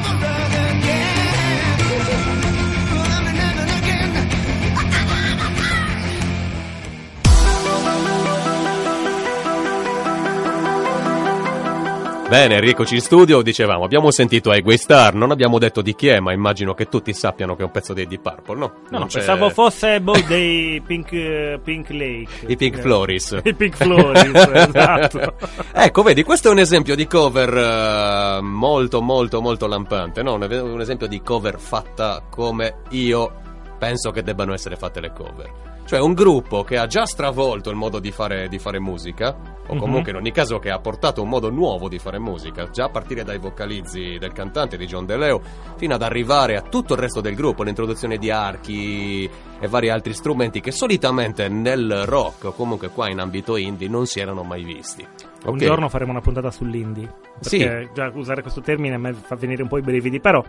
Bene, 12.29 12.61
rieccoci 12.61 12.95
in 12.97 13.01
studio. 13.01 13.41
Dicevamo, 13.41 13.85
abbiamo 13.85 14.11
sentito 14.11 14.53
Highway 14.53 14.77
Star. 14.77 15.15
Non 15.15 15.31
abbiamo 15.31 15.59
detto 15.59 15.81
di 15.81 15.95
chi 15.95 16.09
è, 16.09 16.21
ma 16.21 16.33
immagino 16.33 16.75
che 16.75 16.87
tutti 16.87 17.15
sappiano 17.15 17.57
che 17.57 17.63
è 17.63 17.65
un 17.65 17.71
pezzo 17.71 17.95
dei 17.95 18.07
Deep 18.07 18.21
Purple, 18.21 18.57
no? 18.59 18.73
No, 18.91 18.99
Non 18.99 19.09
c'è- 19.09 19.19
pensavo 19.19 19.49
fosse 19.49 19.99
boh, 20.03 20.13
dei 20.27 20.79
Pink, 20.87 21.13
eh, 21.13 21.59
Pink 21.65 21.89
Lake. 21.89 22.29
I 22.47 22.57
Pink 22.57 22.77
Eh, 22.77 22.81
Floris. 22.83 23.41
I 23.45 23.55
Pink 23.55 23.77
Floris, 23.77 24.25
esatto. 24.53 25.35
ecco, 25.73 26.03
vedi, 26.03 26.23
questo 26.23 26.49
è 26.49 26.51
un 26.51 26.59
esempio 26.59 26.95
di 26.95 27.07
cover 27.07 27.57
eh, 27.57 28.41
molto, 28.43 29.01
molto, 29.01 29.41
molto 29.41 29.67
lampante, 29.67 30.23
no? 30.23 30.35
Un 30.35 30.81
esempio 30.83 31.07
di 31.07 31.23
cover 31.23 31.59
fatta 31.59 32.23
come 32.29 32.83
io 32.91 33.41
penso 33.79 34.11
che 34.11 34.23
debbano 34.23 34.53
essere 34.53 34.77
fatte 34.77 35.01
le 35.01 35.13
cover. 35.15 35.51
Cioè 35.89 36.01
un 36.01 36.13
gruppo 36.13 36.65
che 36.65 36.77
ha 36.77 36.87
già 36.87 37.07
stravolto 37.07 37.71
il 37.71 37.77
modo 37.77 37.99
di 37.99 38.11
fare, 38.11 38.47
di 38.49 38.59
fare 38.59 38.79
musica, 38.79 39.35
o 39.69 39.73
Mhm. 39.73 39.81
comunque 39.81 40.11
in 40.11 40.19
ogni 40.19 40.33
caso 40.33 40.59
che 40.59 40.71
ha 40.71 40.79
portato 40.81 41.23
un 41.23 41.31
modo 41.31 41.49
nuovo 41.49 41.89
di 41.89 41.99
fare 41.99 42.19
musica, 42.19 42.69
già 42.69 42.85
a 42.85 42.89
partire 42.91 43.25
dai 43.25 43.39
vocalizzi 43.39 44.19
del 44.19 44.33
cantante 44.35 44.77
di 44.77 44.85
John 44.85 45.07
DeLeo, 45.07 45.41
fino 45.77 45.95
ad 45.95 46.03
arrivare 46.03 46.57
a 46.57 46.61
tutto 46.61 46.93
il 46.93 47.01
resto 47.01 47.23
del 47.23 47.35
gruppo, 47.35 47.63
l'introduzione 47.63 48.19
di 48.19 48.31
archi 48.31 49.25
e 49.59 49.67
vari 49.67 49.89
altri 49.89 50.13
strumenti 50.13 50.61
che 50.61 50.73
solitamente 50.73 51.49
nel 51.49 52.03
rock 52.05 52.45
o 52.45 52.53
comunque 52.53 52.91
qua 52.91 53.09
in 53.09 53.19
ambito 53.21 53.57
indie 53.57 53.89
non 53.89 54.05
si 54.05 54.21
erano 54.21 54.43
mai 54.43 54.65
visti. 54.65 55.07
Un 55.47 55.55
Ok? 55.55 55.57
giorno 55.65 55.89
faremo 55.89 56.11
una 56.11 56.21
puntata 56.21 56.51
sull'indie. 56.51 57.11
Sì. 57.41 57.59
Perché 57.61 57.91
già 57.95 58.11
usare 58.15 58.43
questo 58.43 58.61
termine 58.61 58.97
a 58.97 58.99
me 58.99 59.15
fa 59.15 59.37
venire 59.37 59.63
un 59.63 59.69
po' 59.69 59.79
i 59.79 59.83
brividi, 59.83 60.21
però... 60.21 60.45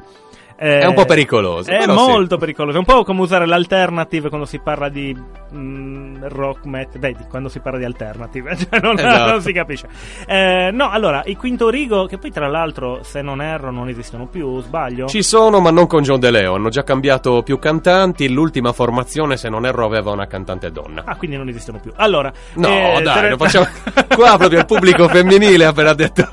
eh, 0.62 0.80
È 0.80 0.86
un 0.86 0.94
po' 0.94 1.06
pericoloso, 1.06 1.72
È 1.72 1.78
però 1.78 1.98
sì. 1.98 2.12
molto 2.12 2.38
pericoloso. 2.38 2.76
È 2.76 2.80
un 2.80 2.86
po' 2.86 3.06
come 3.06 3.22
usare 3.22 3.46
l'alternative 3.46 4.28
quando 4.28 4.46
si 4.46 4.60
parla 4.60 4.90
di 4.90 5.16
mm, 5.56 6.24
rock 6.24 6.66
metal. 6.66 7.00
Vedi, 7.00 7.24
quando 7.30 7.48
si 7.48 7.60
parla 7.60 7.80
di 7.80 7.86
alternative. 7.86 8.58
Cioè, 8.70 8.82
non, 8.82 9.00
Esatto. 9.00 9.32
non 9.32 9.42
si 9.42 9.54
capisce. 9.54 9.88
Eh, 10.28 10.70
no, 10.74 10.90
allora, 10.90 11.22
i 11.26 11.36
Quinto 11.36 11.70
Rigo, 11.70 12.08
che 12.08 12.18
poi 12.18 12.30
tra 12.30 12.48
l'altro, 12.48 13.00
se 13.04 13.22
non 13.22 13.42
erro, 13.42 13.72
non 13.72 13.88
esistono 13.88 14.28
più, 14.28 14.62
sbaglio? 14.62 15.08
Ci 15.08 15.24
sono, 15.24 15.62
ma 15.62 15.72
non 15.72 15.88
con 15.88 16.04
John 16.04 16.20
DeLeo. 16.20 16.56
Hanno 16.56 16.70
già 16.70 16.84
cambiato 16.84 17.42
più 17.42 17.58
cantanti. 17.58 18.28
L'ultima 18.30 18.74
formazione, 18.74 19.38
se 19.38 19.48
non 19.48 19.66
erro, 19.66 19.86
aveva 19.86 20.12
una 20.12 20.28
cantante 20.28 20.72
donna. 20.72 21.04
Ah, 21.06 21.16
quindi 21.16 21.38
non 21.38 21.48
esistono 21.48 21.80
più. 21.80 21.92
Allora... 21.96 22.32
No, 22.56 22.68
eh, 22.68 23.02
dai, 23.02 23.18
tre- 23.18 23.30
lo 23.30 23.38
facciamo. 23.38 23.68
Qua 24.14 24.38
proprio 24.38 24.60
il 24.60 24.66
pubblico 24.66 25.08
femminile 25.08 25.64
ha 25.64 25.70
appena 25.70 25.94
detto: 25.94 26.28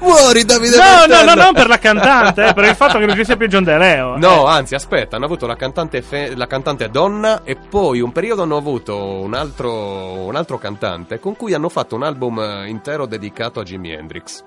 Muori, 0.00 0.44
Davide! 0.44 0.76
No, 0.76 0.82
no, 0.82 0.90
Martello!" 1.08 1.34
no, 1.34 1.42
non 1.42 1.52
per 1.52 1.68
la 1.68 1.78
cantante, 1.78 2.46
eh, 2.48 2.54
per 2.54 2.64
il 2.64 2.74
fatto 2.74 2.98
che 2.98 3.04
non 3.06 3.14
ci 3.16 3.24
sia 3.24 3.36
più 3.36 3.48
John 3.50 3.64
DeLeo. 3.64 4.16
No, 4.16 4.46
Eh. 4.48 4.50
anzi, 4.52 4.74
aspetta, 4.74 5.16
hanno 5.16 5.26
avuto 5.26 5.46
la 5.46 5.56
cantante, 5.56 6.00
fe- 6.00 6.34
la 6.34 6.46
cantante 6.46 6.88
donna 6.88 7.42
e 7.44 7.56
poi 7.56 8.00
un 8.00 8.12
periodo 8.12 8.42
hanno 8.44 8.56
avuto 8.56 8.96
un 8.96 9.34
altro, 9.34 9.70
un 9.72 10.36
altro 10.36 10.56
cantante 10.56 11.18
con 11.18 11.36
cui 11.36 11.52
hanno 11.52 11.68
fatto 11.68 11.96
un 11.96 12.04
album 12.04 12.38
eh, 12.38 12.68
intero 12.68 13.04
dedicato 13.06 13.60
a 13.60 13.62
Jimi 13.64 13.90
Hendrix. 13.92 14.42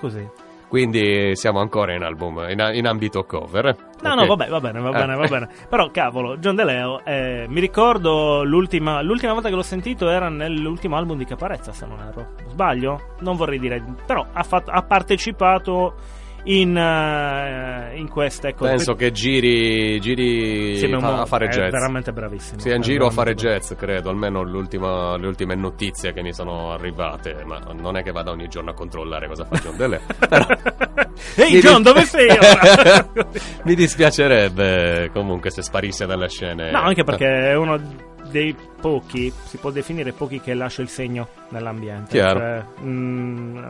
Così. 0.00 0.26
Quindi 0.68 1.36
siamo 1.36 1.60
ancora 1.60 1.94
in 1.94 2.02
album, 2.02 2.46
in, 2.48 2.70
in 2.74 2.86
ambito 2.88 3.22
cover. 3.24 3.66
eh. 3.66 3.76
No, 4.02 4.10
Ok. 4.12 4.16
no, 4.18 4.26
vabbè, 4.26 4.48
va 4.48 4.60
bene, 4.60 4.80
va 4.80 4.88
Eh. 4.88 4.92
bene, 4.92 5.14
va 5.14 5.26
bene. 5.28 5.48
Però, 5.68 5.88
cavolo, 5.92 6.36
John 6.38 6.56
DeLeo, 6.56 7.04
eh, 7.04 7.46
mi 7.48 7.60
ricordo 7.60 8.42
l'ultima, 8.42 9.00
l'ultima 9.00 9.32
volta 9.34 9.48
che 9.50 9.54
l'ho 9.54 9.62
sentito 9.62 10.08
era 10.08 10.28
nell'ultimo 10.28 10.96
album 10.96 11.16
di 11.18 11.24
Caparezza, 11.26 11.72
se 11.72 11.86
non 11.86 12.00
erro. 12.00 12.30
Sbaglio? 12.48 13.14
Non 13.20 13.36
vorrei 13.36 13.60
dire, 13.60 13.84
però 14.04 14.26
ha, 14.32 14.42
fatto- 14.42 14.72
ha 14.72 14.82
partecipato 14.82 15.94
in, 16.44 16.76
eh, 16.76 17.96
in 17.96 18.08
queste, 18.08 18.48
ecco. 18.48 18.64
Penso 18.66 18.94
che 18.94 19.10
giri, 19.12 19.98
giri 20.00 20.76
Sì, 20.76 20.88
fa- 20.98 21.20
a 21.20 21.26
fare 21.26 21.46
è 21.46 21.48
jazz. 21.48 21.70
veramente 21.70 22.12
bravissimo. 22.12 22.60
In 22.64 22.72
È 22.72 22.78
giro 22.80 23.06
a 23.06 23.10
fare 23.10 23.34
jazz, 23.34 23.72
credo, 23.74 24.10
almeno 24.10 24.42
le 24.44 25.26
ultime 25.26 25.54
notizie 25.54 26.12
che 26.12 26.22
mi 26.22 26.32
sono 26.32 26.72
arrivate, 26.72 27.42
ma 27.44 27.60
non 27.72 27.96
è 27.96 28.02
che 28.02 28.12
vada 28.12 28.30
ogni 28.30 28.48
giorno 28.48 28.70
a 28.70 28.74
controllare 28.74 29.26
cosa 29.28 29.44
fa 29.44 29.56
John 29.58 29.76
Dele. 29.76 30.00
Però... 30.28 30.46
Ehi, 31.36 31.54
Mi 31.54 31.60
John, 31.60 31.82
dis- 31.82 31.92
dove 31.92 32.04
sei 32.04 32.28
ora? 32.30 33.08
mi 33.64 33.74
dispiacerebbe 33.74 35.10
comunque 35.12 35.50
se 35.50 35.62
sparisse 35.62 36.06
dalle 36.06 36.28
scene. 36.28 36.70
No, 36.70 36.80
anche 36.80 37.04
perché 37.04 37.26
è 37.50 37.56
uno 37.56 37.78
dei 38.30 38.54
pochi, 38.80 39.32
si 39.44 39.56
può 39.58 39.70
definire 39.70 40.12
pochi 40.12 40.40
che 40.40 40.54
lascia 40.54 40.82
il 40.82 40.88
segno 40.88 41.28
nell'ambiente. 41.50 42.10
Chiaro. 42.10 42.38
Cioè, 42.38 42.64
mm, 42.82 43.64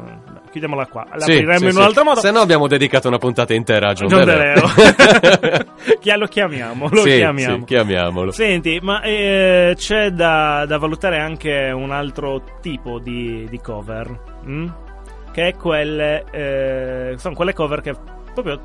chiudiamola 0.50 0.86
qua. 0.86 1.06
L'apriremo 1.12 1.58
sì, 1.58 1.64
in 1.64 1.70
sì. 1.70 1.76
un 1.76 1.82
altro 1.82 2.04
modo. 2.04 2.20
Se 2.20 2.30
no 2.30 2.40
abbiamo 2.40 2.66
dedicato 2.66 3.08
una 3.08 3.18
puntata 3.18 3.54
intera 3.54 3.90
a 3.90 3.92
John, 3.92 4.08
John 4.08 4.24
Dele. 4.24 4.54
DeLeo. 4.54 5.66
Chi- 6.00 6.16
lo 6.16 6.26
chiamiamo, 6.26 6.88
lo 6.90 7.02
chiamiamo. 7.02 7.64
chiamiamolo. 7.64 8.30
Senti, 8.32 8.78
ma 8.82 9.02
eh, 9.02 9.74
c'è 9.76 10.10
da, 10.10 10.64
da 10.66 10.78
valutare 10.78 11.18
anche 11.18 11.70
un 11.70 11.90
altro 11.90 12.42
tipo 12.60 12.98
di, 12.98 13.46
di 13.48 13.60
cover, 13.60 14.20
mm? 14.46 14.68
che 15.32 15.48
è 15.48 15.54
quelle, 15.54 16.24
eh, 16.30 17.14
sono 17.18 17.34
quelle 17.34 17.52
cover 17.52 17.80
che 17.80 17.94
proprio 18.32 18.60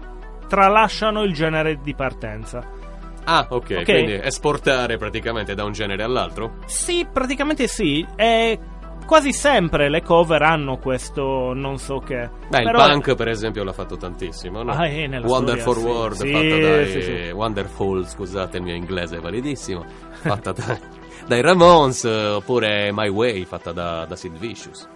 tralasciano 0.47 1.23
il 1.23 1.33
genere 1.33 1.79
di 1.81 1.93
partenza. 1.93 2.77
Ah, 3.25 3.45
ok, 3.49 3.75
Ok. 3.79 3.83
quindi 3.83 4.13
esportare 4.13 4.97
praticamente 4.97 5.53
da 5.53 5.63
un 5.63 5.71
genere 5.71 6.03
all'altro? 6.03 6.55
Sì, 6.65 7.07
praticamente 7.11 7.67
sì. 7.67 8.05
E 8.15 8.57
quasi 9.05 9.31
sempre 9.33 9.89
le 9.89 10.01
cover 10.01 10.41
hanno 10.41 10.77
questo 10.77 11.53
non 11.53 11.77
so 11.77 11.97
che. 11.99 12.29
Beh, 12.49 12.63
Però- 12.63 12.85
il 12.85 12.91
punk 12.91 13.15
per 13.15 13.27
esempio 13.27 13.63
l'ha 13.63 13.73
fatto 13.73 13.97
tantissimo, 13.97 14.63
no? 14.63 14.71
Ah, 14.71 14.87
eh, 14.87 15.07
nella 15.07 15.25
Wonderful 15.27 15.75
storia. 15.75 15.95
World, 15.97 16.15
Sì, 16.17 16.31
fatta 16.31 16.57
dai 16.59 16.87
sì, 16.89 17.01
sì. 17.01 17.29
Wonderful, 17.31 18.07
scusate 18.07 18.57
il 18.57 18.63
mio 18.63 18.73
inglese 18.75 19.17
è 19.17 19.19
validissimo, 19.19 19.85
fatta 20.11 20.51
da- 20.51 20.79
dai 21.27 21.41
Ramones, 21.41 22.03
oppure 22.03 22.91
My 22.91 23.09
Way, 23.09 23.45
fatta 23.45 23.71
da, 23.71 24.05
da 24.05 24.15
Sid 24.15 24.37
Vicious. 24.37 24.87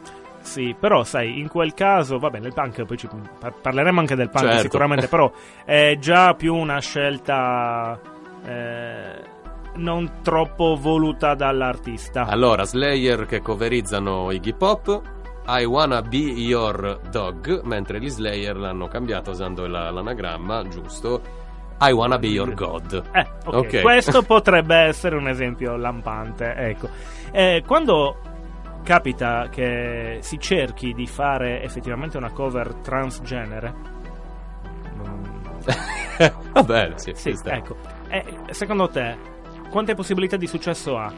Sì, 0.42 0.76
però 0.78 1.04
sai, 1.06 1.40
in 1.40 1.48
quel 1.48 1.74
caso, 1.74 2.18
va 2.20 2.30
bene, 2.30 2.48
il 2.48 2.54
punk, 2.54 2.84
poi 2.84 2.98
ci 2.98 3.08
par- 3.40 3.62
parleremo 3.62 4.00
anche 4.02 4.14
del 4.16 4.30
punk 4.30 4.44
Certo. 4.46 4.62
sicuramente, 4.64 5.08
però 5.08 5.32
è 5.64 5.96
già 6.00 6.34
più 6.34 6.54
una 6.54 6.80
scelta 6.82 7.98
eh, 8.46 9.32
non 9.76 10.20
troppo 10.22 10.78
voluta 10.80 11.34
dall'artista. 11.36 12.26
Allora, 12.26 12.64
Slayer 12.64 13.26
che 13.26 13.42
coverizzano 13.42 14.32
Iggy 14.32 14.54
Pop, 14.54 15.02
I 15.48 15.66
Wanna 15.66 16.02
Be 16.02 16.18
Your 16.18 17.00
Dog, 17.10 17.62
mentre 17.64 18.00
gli 18.00 18.10
Slayer 18.10 18.56
l'hanno 18.56 18.88
cambiato 18.88 19.32
usando 19.32 19.66
la- 19.68 19.90
l'anagramma, 19.92 20.68
giusto? 20.68 21.22
I 21.82 21.92
Wanna 21.92 22.18
Be 22.20 22.28
Your 22.28 22.54
God. 22.54 23.04
Eh, 23.12 23.28
ok. 23.46 23.54
Ok. 23.56 23.82
Questo 23.82 24.22
potrebbe 24.24 24.76
essere 24.76 25.16
un 25.18 25.28
esempio 25.28 25.76
lampante. 25.76 26.54
Ecco. 26.54 26.88
Eh, 27.32 27.64
quando 27.66 28.18
capita 28.84 29.48
che 29.50 30.20
si 30.22 30.40
cerchi 30.40 30.94
di 30.94 31.08
fare 31.08 31.62
effettivamente 31.64 32.16
una 32.18 32.32
cover 32.32 32.76
transgenere, 32.76 33.74
Va 36.54 36.64
bene, 36.64 36.98
sì, 36.98 37.12
sì, 37.16 37.36
ecco. 37.46 37.76
Eh, 38.14 38.24
secondo 38.52 38.90
te, 38.90 39.18
quante 39.72 39.96
possibilità 39.96 40.38
di 40.38 40.46
successo 40.46 40.98
ha? 40.98 41.12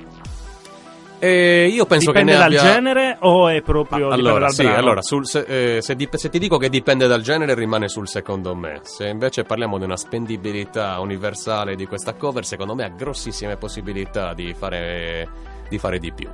E 1.20 1.68
io 1.68 1.86
penso 1.86 2.12
dipende 2.12 2.32
che 2.32 2.38
ne 2.38 2.44
dal 2.44 2.58
abbia... 2.58 2.74
genere 2.74 3.18
o 3.20 3.50
è 3.50 3.62
proprio 3.62 4.10
dipende 4.10 4.30
Allora, 4.30 4.50
sì, 4.50 4.66
allora 4.66 5.02
sul- 5.02 5.26
se, 5.26 5.76
eh, 5.78 5.82
se 5.82 5.96
dip- 5.96 6.16
se 6.16 6.30
ti 6.30 6.40
dico 6.40 6.58
che 6.58 6.70
dipende 6.70 7.08
dal 7.08 7.22
genere, 7.22 7.54
rimane 7.54 7.90
sul 7.90 8.08
secondo 8.08 8.56
me. 8.56 8.80
Se 8.84 9.08
invece 9.08 9.44
parliamo 9.44 9.78
di 9.78 9.84
una 9.84 9.98
spendibilità 9.98 10.98
universale 11.02 11.76
di 11.76 11.86
questa 11.86 12.14
cover, 12.14 12.46
secondo 12.46 12.76
me 12.76 12.86
ha 12.86 12.90
grossissime 12.90 13.58
possibilità 13.58 14.34
di 14.34 14.54
fare, 14.54 15.28
di 15.68 15.78
fare 15.78 16.00
di 16.00 16.14
più. 16.14 16.30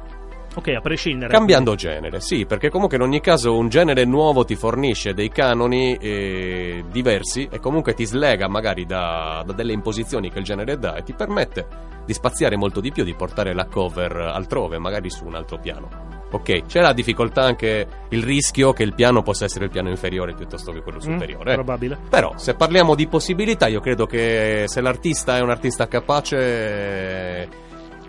Ok, 0.53 0.67
a 0.69 0.81
prescindere. 0.81 1.31
Cambiando 1.31 1.75
genere, 1.75 2.19
sì, 2.19 2.45
perché 2.45 2.69
comunque 2.69 2.97
in 2.97 3.03
ogni 3.03 3.21
caso 3.21 3.55
un 3.57 3.69
genere 3.69 4.03
nuovo 4.03 4.43
ti 4.43 4.55
fornisce 4.55 5.13
dei 5.13 5.29
canoni 5.29 5.95
eh, 5.95 6.83
diversi 6.91 7.47
e 7.49 7.59
comunque 7.59 7.93
ti 7.93 8.05
slega 8.05 8.47
magari 8.49 8.85
da, 8.85 9.43
da 9.45 9.53
delle 9.53 9.71
imposizioni 9.71 10.29
che 10.29 10.39
il 10.39 10.43
genere 10.45 10.77
dà 10.77 10.95
e 10.95 11.03
ti 11.03 11.13
permette 11.13 11.65
di 12.05 12.13
spaziare 12.13 12.57
molto 12.57 12.81
di 12.81 12.91
più, 12.91 13.03
di 13.05 13.13
portare 13.15 13.53
la 13.53 13.65
cover 13.65 14.13
altrove, 14.13 14.77
magari 14.77 15.09
su 15.09 15.25
un 15.25 15.35
altro 15.35 15.57
piano. 15.57 16.09
Ok, 16.33 16.65
c'è 16.65 16.79
la 16.81 16.93
difficoltà 16.93 17.41
anche 17.43 17.87
il 18.09 18.23
rischio 18.23 18.71
che 18.73 18.83
il 18.83 18.93
piano 18.93 19.21
possa 19.21 19.45
essere 19.45 19.65
il 19.65 19.71
piano 19.71 19.89
inferiore 19.89 20.33
piuttosto 20.33 20.71
che 20.71 20.81
quello 20.81 20.97
Mm, 20.97 21.11
superiore. 21.13 21.51
eh. 21.51 21.55
probabile. 21.55 21.97
Però, 22.09 22.33
se 22.37 22.55
parliamo 22.55 22.95
di 22.95 23.07
possibilità, 23.07 23.67
io 23.67 23.79
credo 23.81 24.05
che 24.05 24.63
se 24.67 24.79
l'artista 24.81 25.37
è 25.37 25.41
un 25.41 25.49
artista 25.49 25.87
capace 25.87 27.47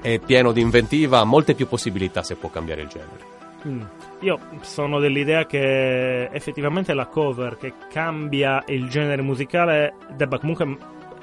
è 0.02 0.18
pieno 0.18 0.52
di 0.52 0.60
inventiva, 0.60 1.20
ha 1.20 1.24
molte 1.24 1.54
più 1.54 1.66
possibilità 1.66 2.22
se 2.22 2.34
può 2.34 2.50
cambiare 2.50 2.82
il 2.82 2.88
genere. 2.88 3.40
Mm. 3.66 3.82
Io 4.20 4.38
sono 4.60 4.98
dell'idea 4.98 5.46
che 5.46 6.24
effettivamente 6.24 6.92
la 6.92 7.06
cover 7.06 7.56
che 7.56 7.74
cambia 7.90 8.62
il 8.66 8.88
genere 8.88 9.22
musicale 9.22 9.94
debba 10.14 10.38
comunque 10.38 10.76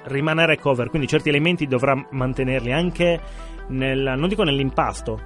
rimanere 0.06 0.58
cover, 0.58 0.90
quindi 0.90 1.08
certi 1.08 1.30
elementi 1.30 1.68
dovrà 1.68 2.02
mantenerli 2.12 2.72
anche 2.72 3.20
nel, 3.68 4.14
non 4.18 4.30
dico 4.30 4.44
nell'impasto 4.44 5.20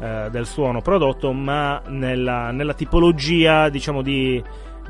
eh, 0.00 0.28
del 0.30 0.46
suono 0.46 0.82
prodotto, 0.82 1.32
ma 1.32 1.80
nella, 1.86 2.50
nella 2.50 2.74
tipologia, 2.74 3.68
diciamo, 3.68 4.02
di, 4.02 4.42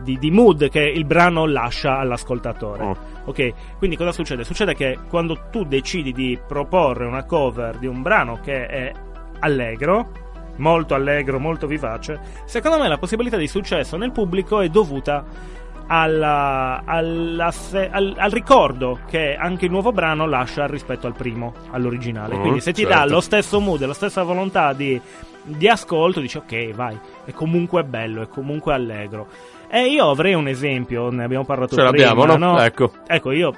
di- 0.02 0.18
di 0.18 0.30
mood 0.30 0.68
che 0.68 0.80
il 0.80 1.04
brano 1.04 1.46
lascia 1.46 1.98
all'ascoltatore. 1.98 2.84
Mm. 2.84 2.92
Ok, 3.24 3.52
quindi 3.78 3.96
cosa 3.96 4.12
succede? 4.12 4.44
Succede 4.44 4.74
che 4.74 4.98
quando 5.08 5.48
tu 5.50 5.64
decidi 5.64 6.12
di 6.12 6.38
proporre 6.46 7.06
una 7.06 7.24
cover 7.24 7.76
di 7.78 7.86
un 7.86 8.02
brano 8.02 8.38
che 8.42 8.66
è 8.66 8.92
allegro, 9.40 10.24
molto 10.56 10.94
allegro, 10.94 11.38
molto 11.38 11.66
vivace, 11.66 12.18
secondo 12.44 12.78
me 12.78 12.88
la 12.88 12.98
possibilità 12.98 13.36
di 13.36 13.46
successo 13.48 13.96
nel 13.96 14.12
pubblico 14.12 14.60
è 14.60 14.68
dovuta 14.68 15.24
alla- 15.88 16.82
alla 16.84 17.52
al, 17.90 18.14
al 18.16 18.30
ricordo 18.30 18.98
che 19.06 19.36
anche 19.36 19.66
il 19.66 19.70
nuovo 19.70 19.92
brano 19.92 20.26
lascia 20.26 20.66
rispetto 20.66 21.06
al 21.06 21.14
primo, 21.14 21.52
all'originale. 21.70 22.36
Mm, 22.36 22.40
Quindi 22.40 22.60
se 22.60 22.72
ti 22.72 22.82
dà 22.84 22.98
certo. 22.98 23.12
lo 23.14 23.20
stesso 23.20 23.60
mood, 23.60 23.84
la 23.84 23.94
stessa 23.94 24.22
volontà 24.24 24.72
di, 24.72 25.00
di 25.44 25.68
ascolto, 25.68 26.20
dici 26.20 26.38
ok, 26.38 26.72
vai, 26.74 26.98
è 27.24 27.32
comunque 27.32 27.84
bello, 27.84 28.22
è 28.22 28.28
comunque 28.28 28.72
allegro. 28.74 29.28
E 29.68 29.86
io 29.86 30.10
avrei 30.10 30.34
un 30.34 30.48
esempio, 30.48 31.10
ne 31.10 31.24
abbiamo 31.24 31.44
parlato 31.44 31.74
Ce 31.74 31.82
prima, 31.82 31.90
l'abbiamo, 31.90 32.24
no? 32.24 32.36
no? 32.36 32.60
Ecco. 32.60 32.92
Ecco, 33.06 33.32
io 33.32 33.52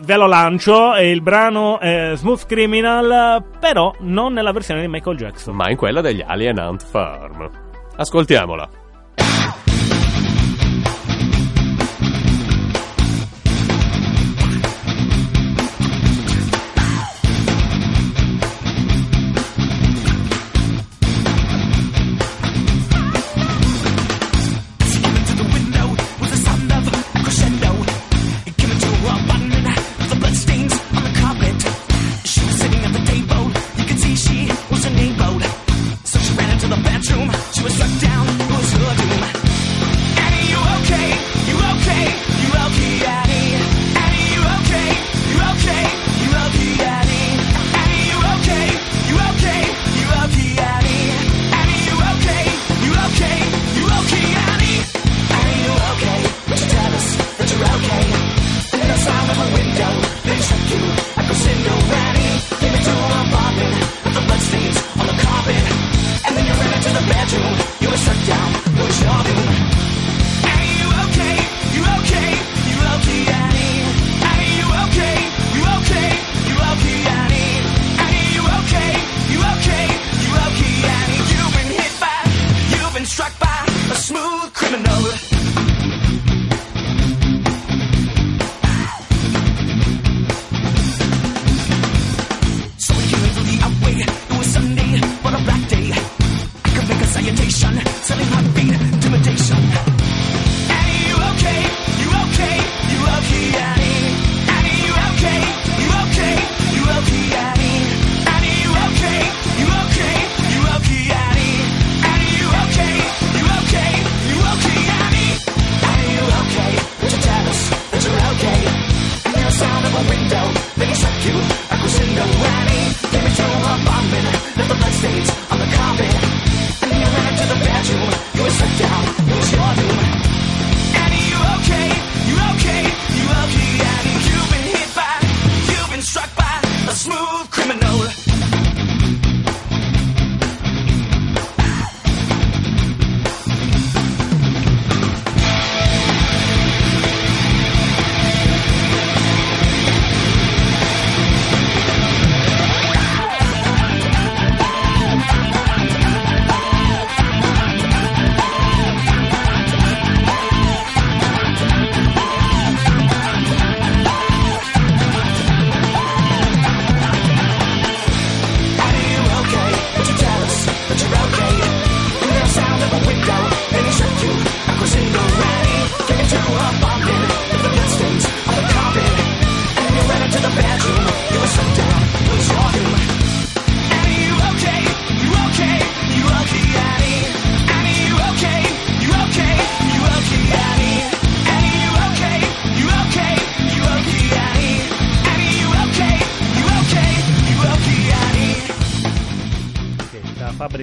ve 0.00 0.16
lo 0.16 0.26
lancio 0.26 0.94
e 0.94 1.10
il 1.10 1.22
brano 1.22 1.78
è 1.78 2.12
Smooth 2.14 2.46
Criminal, 2.46 3.42
però 3.58 3.92
non 4.00 4.32
nella 4.32 4.52
versione 4.52 4.82
di 4.82 4.88
Michael 4.88 5.16
Jackson. 5.16 5.54
ma 5.54 5.70
in 5.70 5.76
quella 5.76 6.00
degli 6.00 6.22
Alien 6.24 6.58
Ant 6.58 6.84
Farm. 6.84 7.50
Ascoltiamola. 7.96 8.68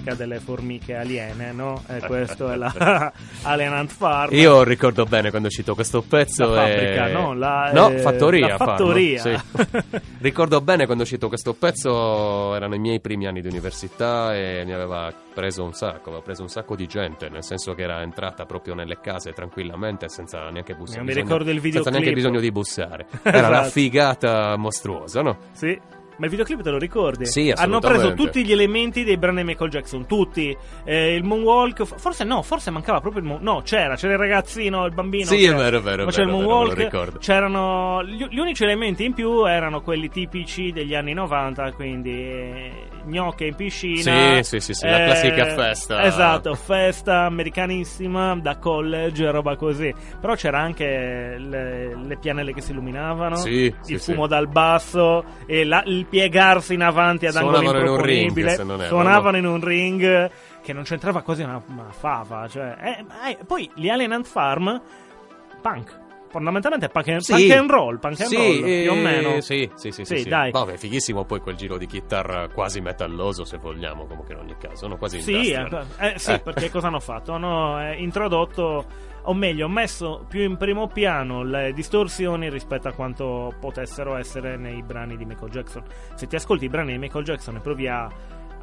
Fabbrica 0.04 0.14
delle 0.16 0.40
formiche 0.40 0.96
aliene, 0.96 1.52
no? 1.54 1.82
E 1.88 2.00
questo 2.06 2.52
è 2.52 2.56
la 2.56 3.12
Alien 3.44 3.74
Ant 3.74 3.92
Farm. 3.92 4.34
Io 4.36 4.64
ricordo 4.64 5.06
bene 5.06 5.30
quando 5.30 5.50
citò 5.50 5.74
questo 5.74 6.02
pezzo. 6.02 6.50
La 6.50 6.68
e- 6.68 6.72
fabbrica, 6.78 7.08
no? 7.08 7.34
La, 7.34 7.72
No, 7.74 7.90
eh, 7.90 8.00
fattoria. 8.00 8.48
la 8.50 8.58
Farm, 8.58 8.70
fattoria. 8.72 9.20
sì. 9.22 9.38
ricordo 10.20 10.62
bene 10.62 10.86
quando 10.86 11.06
citò 11.06 11.28
questo 11.30 11.54
pezzo, 11.54 12.54
erano 12.56 12.76
i 12.76 12.80
miei 12.80 13.00
primi 13.00 13.28
anni 13.28 13.42
di 13.42 13.48
università 13.48 14.36
e 14.36 14.64
mi 14.66 14.74
aveva 14.74 15.12
preso 15.34 15.64
un 15.64 15.74
sacco, 15.74 16.10
aveva 16.10 16.22
preso 16.24 16.42
un 16.44 16.50
sacco 16.50 16.76
di 16.76 16.86
gente, 16.86 17.30
nel 17.30 17.44
senso 17.44 17.74
che 17.74 17.82
era 17.84 18.02
entrata 18.02 18.46
proprio 18.46 18.76
nelle 18.76 19.00
case 19.02 19.32
tranquillamente 19.32 20.10
senza 20.10 20.50
neanche 20.50 20.76
bussare. 20.76 21.00
Io 21.00 21.06
mi 21.06 21.14
bisogno- 21.14 21.26
ricordo 21.38 21.52
il 21.52 21.62
Senza 21.74 21.90
neanche 21.90 22.12
bisogno 22.12 22.40
di 22.40 22.52
bussare. 22.52 23.08
Era 23.24 23.48
una 23.48 23.58
Esatto. 23.62 23.70
figata 23.72 24.56
mostruosa, 24.58 25.22
no? 25.22 25.38
Sì. 25.54 25.80
Ma 26.18 26.26
il 26.26 26.32
videoclip 26.32 26.62
te 26.62 26.70
lo 26.70 26.78
ricordi? 26.78 27.26
Sì, 27.26 27.52
Hanno 27.56 27.80
preso 27.80 28.14
tutti 28.14 28.46
gli 28.46 28.52
elementi 28.52 29.04
dei 29.04 29.18
brani 29.18 29.38
di 29.38 29.44
Michael 29.44 29.70
Jackson, 29.70 30.06
tutti. 30.06 30.56
Eh, 30.84 31.16
il 31.16 31.24
moonwalk, 31.24 31.84
forse 31.84 32.24
no, 32.24 32.42
forse 32.42 32.70
mancava 32.72 33.00
proprio 33.02 33.22
il 33.22 33.28
moonwalk. 33.28 33.52
No, 33.52 33.62
c'era, 33.64 33.96
c'era 33.96 34.14
il 34.14 34.20
ragazzino, 34.20 34.86
il 34.86 34.94
bambino. 34.94 35.26
Sì, 35.26 35.38
c'era. 35.38 35.56
è 35.56 35.58
vero, 35.58 35.78
è 35.78 35.82
vero, 35.82 36.06
Ma 36.06 36.12
c'era 36.12 36.24
il 36.24 36.30
vero, 36.30 36.38
vero, 36.40 36.50
moonwalk, 36.56 36.78
ricordo. 36.78 37.18
c'erano 37.20 38.04
gli, 38.04 38.26
gli 38.26 38.38
unici 38.40 38.64
elementi 38.64 39.04
in 39.06 39.14
più 39.14 39.46
erano 39.46 39.82
quelli 39.82 40.10
tipici 40.10 40.72
degli 40.72 40.94
anni 40.96 41.14
90, 41.14 41.72
quindi 41.74 42.12
eh, 42.12 42.72
gnocche 43.06 43.46
in 43.46 43.56
piscina. 43.56 44.42
Sì, 44.42 44.44
sì, 44.44 44.60
sì, 44.60 44.74
sì, 44.74 44.86
la 44.88 44.98
classica 45.04 45.46
festa. 45.48 46.04
Esatto, 46.04 46.54
festa 46.56 47.22
americanissima 47.26 48.36
da 48.36 48.58
college, 48.58 49.30
roba 49.32 49.56
così. 49.56 49.94
Però 50.20 50.36
c'era 50.36 50.60
anche 50.60 51.36
le, 51.38 51.96
le 51.96 52.18
pianelle 52.18 52.54
che 52.54 52.62
si 52.62 52.72
illuminavano, 52.72 53.36
Sì, 53.38 53.74
sì, 53.82 53.94
il 53.94 54.00
sì. 54.00 54.12
fumo 54.14 54.28
dal 54.28 54.48
basso 54.48 55.24
e 55.46 55.64
la- 55.64 55.84
il 55.86 56.06
piegarsi 56.06 56.74
in 56.74 56.82
avanti 56.82 57.26
ad 57.26 57.36
angolo 57.36 57.58
Suonavano 57.58 57.84
in 57.86 57.90
un 57.92 58.02
ring, 58.02 58.28
improponibile. 58.38 58.88
Suonavano 58.88 59.38
in 59.38 59.46
un 59.46 59.64
ring 59.64 60.32
che 60.62 60.74
non 60.74 60.84
c'entrava 60.84 61.22
quasi 61.22 61.42
una, 61.44 61.62
una 61.68 61.92
fava. 61.92 62.48
Cioè, 62.48 62.76
eh, 62.82 63.06
eh, 63.32 63.38
poi 63.46 63.70
gli 63.76 63.90
Alien 63.90 64.12
Ant 64.14 64.26
Farm, 64.28 64.82
punk. 65.62 66.02
Fondamentalmente 66.34 66.90
punk 66.90 67.08
and, 67.10 67.20
Sì. 67.20 67.32
punk 67.32 67.52
and 67.52 67.70
roll, 67.70 68.00
punk 68.00 68.20
and 68.22 68.30
Sì, 68.30 68.36
roll, 68.36 68.64
eh, 68.68 68.82
più 68.82 68.92
o 68.92 68.96
meno. 68.96 69.40
Sì, 69.42 69.70
sì, 69.76 69.92
sì, 69.92 70.04
sì, 70.04 70.16
Sì, 70.16 70.22
sì. 70.24 70.30
dai. 70.30 70.50
Vabbè, 70.50 70.78
fighissimo 70.78 71.26
poi 71.26 71.40
quel 71.42 71.56
giro 71.56 71.78
di 71.78 71.86
chitarra 71.86 72.48
quasi 72.50 72.82
metalloso, 72.82 73.46
se 73.46 73.58
vogliamo, 73.60 74.06
comunque 74.08 74.34
in 74.34 74.40
ogni 74.40 74.56
caso, 74.60 74.88
no? 74.88 74.98
Quasi 74.98 75.22
Sì, 75.22 75.52
eh, 75.52 75.68
eh, 76.00 76.14
sì 76.18 76.32
Eh. 76.32 76.40
perché 76.40 76.72
cosa 76.72 76.88
hanno 76.88 77.00
fatto? 77.00 77.34
Hanno 77.34 77.80
eh, 77.80 78.02
introdotto, 78.02 78.86
o 79.22 79.34
meglio, 79.36 79.70
messo 79.70 80.26
più 80.28 80.42
in 80.42 80.58
primo 80.58 80.88
piano 80.88 81.44
le 81.44 81.72
distorsioni 81.72 82.50
rispetto 82.50 82.88
a 82.88 82.94
quanto 82.94 83.54
potessero 83.60 84.16
essere 84.18 84.58
nei 84.58 84.82
brani 84.82 85.16
di 85.16 85.26
Michael 85.26 85.52
Jackson. 85.52 85.84
Se 86.16 86.26
ti 86.26 86.36
ascolti 86.36 86.66
i 86.66 86.70
brani 86.70 86.94
di 86.94 86.98
Michael 86.98 87.24
Jackson 87.26 87.58
e 87.58 87.60
provi 87.60 87.88
a, 87.88 88.10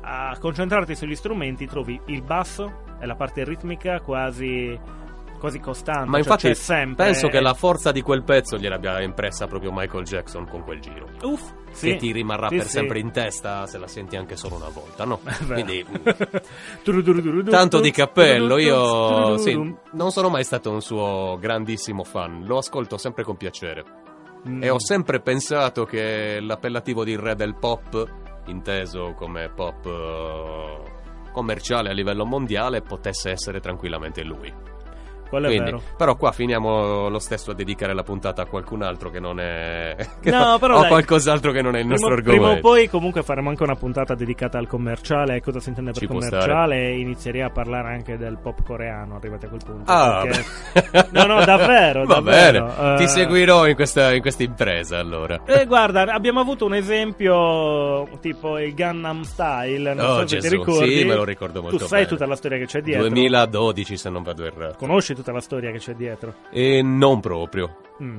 a 0.01 0.37
concentrarti 0.41 0.97
sugli 0.97 1.15
strumenti, 1.15 1.67
trovi 1.67 2.01
il 2.07 2.23
basso 2.23 2.83
e 3.01 3.07
la 3.07 3.15
parte 3.15 3.45
ritmica 3.45 4.01
quasi, 4.01 4.77
quasi 5.41 5.59
costante. 5.59 6.05
Ma 6.05 6.19
cioè 6.19 6.21
infatti 6.21 6.55
sempre. 6.55 7.07
penso 7.07 7.27
che 7.27 7.41
la 7.41 7.55
forza 7.55 7.91
di 7.91 8.03
quel 8.03 8.23
pezzo 8.23 8.57
gliel'abbia 8.57 9.01
impressa 9.03 9.47
proprio 9.49 9.73
Michael 9.73 10.05
Jackson 10.05 10.47
con 10.47 10.63
quel 10.63 10.79
giro. 10.81 11.09
Uff, 11.23 11.51
sì. 11.73 11.89
che 11.89 11.97
ti 11.97 12.13
rimarrà 12.13 12.49
Sì, 12.49 12.57
per 12.57 12.65
sì. 12.67 12.71
sempre 12.71 12.99
in 13.01 13.11
testa 13.11 13.67
se 13.67 13.79
la 13.79 13.89
senti 13.89 14.15
anche 14.17 14.37
solo 14.37 14.55
una 14.57 14.69
volta, 14.69 15.05
no? 15.05 15.19
Quindi 15.49 15.85
Turudurudurudu, 16.85 17.51
tanto 17.51 17.81
di 17.81 17.91
cappello, 17.91 18.59
io 18.59 19.37
non 19.93 20.11
sono 20.13 20.29
mai 20.29 20.45
stato 20.45 20.71
un 20.71 20.81
suo 20.81 21.37
grandissimo 21.41 22.05
fan, 22.05 22.45
lo 22.47 22.59
ascolto 22.59 22.97
sempre 22.99 23.25
con 23.25 23.37
piacere 23.37 23.85
Mm. 24.49 24.63
e 24.63 24.71
ho 24.71 24.81
sempre 24.81 25.21
pensato 25.21 25.85
che 25.85 26.39
l'appellativo 26.41 27.05
di 27.05 27.15
re 27.15 27.35
del 27.35 27.57
pop, 27.57 28.11
inteso 28.47 29.13
come 29.15 29.51
pop 29.55 29.85
eh, 29.85 31.31
commerciale 31.31 31.91
a 31.91 31.93
livello 31.93 32.25
mondiale, 32.25 32.81
potesse 32.81 33.31
essere 33.31 33.61
tranquillamente 33.61 34.23
lui. 34.23 34.51
Quello 35.31 35.47
è 35.47 35.51
Quindi, 35.51 35.71
vero. 35.71 35.83
però 35.97 36.17
qua 36.17 36.33
finiamo 36.33 37.09
lo 37.09 37.19
stesso 37.21 37.53
a 37.53 37.55
dedicare 37.55 37.95
la 37.95 38.03
puntata 38.03 38.43
a 38.43 38.47
qualcun 38.47 38.83
altro 38.83 39.11
che 39.11 39.21
non 39.21 39.39
è 39.41 39.95
che 40.21 40.31
No, 40.31 40.59
però 40.59 40.79
o 40.79 40.81
dai. 40.81 40.89
qualcos'altro 40.91 41.53
che 41.53 41.63
non 41.63 41.77
è 41.77 41.81
il 41.81 41.87
nostro 41.87 42.09
prima, 42.17 42.23
prima 42.23 42.45
argomento. 42.47 42.67
o 42.67 42.71
poi 42.73 42.89
comunque 42.89 43.23
faremo 43.23 43.49
anche 43.49 43.63
una 43.63 43.77
puntata 43.77 44.15
dedicata 44.17 44.59
al 44.59 44.67
commerciale 44.67 45.41
cosa 45.41 45.61
si 45.61 45.69
intende 45.69 45.93
per 45.93 46.01
Ci 46.01 46.07
commerciale 46.09 46.77
e 46.89 46.99
inizierei 46.99 47.43
a 47.43 47.51
parlare 47.51 47.93
anche 47.95 48.19
del 48.19 48.39
pop 48.43 48.63
coreano 48.65 49.15
arrivati 49.17 49.47
a 49.47 49.49
quel 49.49 49.61
punto 49.65 49.91
Ah, 49.91 50.23
perché- 50.25 51.09
no 51.13 51.25
no 51.27 51.45
davvero 51.45 52.05
Va 52.11 52.15
davvero. 52.15 52.65
bene, 52.77 52.95
Eh, 52.95 52.97
ti 52.99 53.09
seguirò 53.09 53.67
in 53.69 53.75
questa, 53.77 54.13
in 54.13 54.21
questa 54.21 54.43
impresa 54.43 54.99
allora. 54.99 55.41
eh, 55.47 55.65
guarda, 55.67 56.03
abbiamo 56.13 56.41
avuto 56.41 56.65
un 56.67 56.75
esempio 56.75 58.09
tipo 58.21 58.59
il 58.59 58.75
Gangnam 58.75 59.23
Style, 59.23 59.95
non 59.95 60.05
Oh, 60.05 60.15
so 60.21 60.27
se 60.27 60.37
ti 60.37 60.43
Gesù, 60.49 60.57
ricordi. 60.57 60.99
sì, 60.99 61.05
me 61.05 61.15
lo 61.15 61.25
ricordo 61.25 61.63
molto 61.63 61.77
Tu 61.79 61.85
sai 61.87 61.99
bene. 62.01 62.09
tutta 62.11 62.27
la 62.27 62.35
storia 62.37 62.59
che 62.59 62.67
c'è 62.67 62.81
dietro. 62.81 63.09
2012 63.09 63.97
se 63.97 64.11
non 64.11 64.23
vado 64.23 64.45
errato. 64.45 64.75
Conosci 64.77 65.15
tutta 65.21 65.33
la 65.33 65.41
storia 65.41 65.71
che 65.71 65.79
c'è 65.79 65.95
dietro. 65.95 66.35
E 66.51 66.83
non 66.83 67.21
proprio. 67.21 67.77
Mm. 68.03 68.19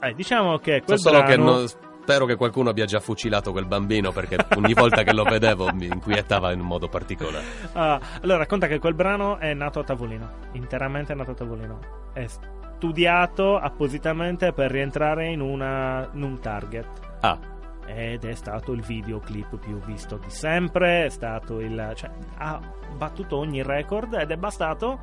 Eh, 0.00 0.14
diciamo 0.14 0.58
che 0.58 0.78
So 0.78 0.84
quel 0.84 0.98
solo 0.98 1.18
che 1.22 1.34
brano- 1.34 1.56
non- 1.56 1.66
spero 1.68 2.24
che 2.24 2.36
qualcuno 2.36 2.70
abbia 2.70 2.86
già 2.86 3.00
fucilato 3.00 3.52
quel 3.52 3.66
bambino 3.66 4.12
perché 4.12 4.36
ogni 4.56 4.72
volta 4.72 5.02
che 5.02 5.12
lo 5.12 5.24
vedevo 5.24 5.72
mi 5.74 5.86
inquietava 5.86 6.52
in 6.52 6.60
un 6.60 6.66
modo 6.66 6.88
particolare. 6.88 7.44
Ah, 7.74 8.00
allora, 8.22 8.38
racconta 8.38 8.66
che 8.66 8.78
quel 8.78 8.94
brano 8.94 9.38
è 9.38 9.52
nato 9.54 9.80
a 9.80 9.84
tavolino, 9.84 10.30
interamente 10.52 11.12
nato 11.14 11.32
a 11.32 11.34
tavolino. 11.34 11.78
È 12.14 12.24
studiato 12.76 13.58
appositamente 13.58 14.52
per 14.52 14.70
rientrare 14.70 15.28
in, 15.28 15.40
una, 15.40 16.08
in 16.12 16.22
un 16.22 16.38
target. 16.40 16.86
Ah, 17.20 17.38
Ed 17.86 18.24
è 18.24 18.34
stato 18.34 18.72
il 18.72 18.82
videoclip 18.82 19.56
più 19.58 19.78
visto 19.80 20.16
di 20.16 20.30
sempre. 20.30 21.06
È 21.06 21.08
stato 21.08 21.58
il. 21.60 21.92
cioè, 21.94 22.10
ha 22.38 22.60
battuto 22.96 23.36
ogni 23.36 23.62
record 23.62 24.14
ed 24.14 24.30
è 24.30 24.36
bastato 24.36 24.98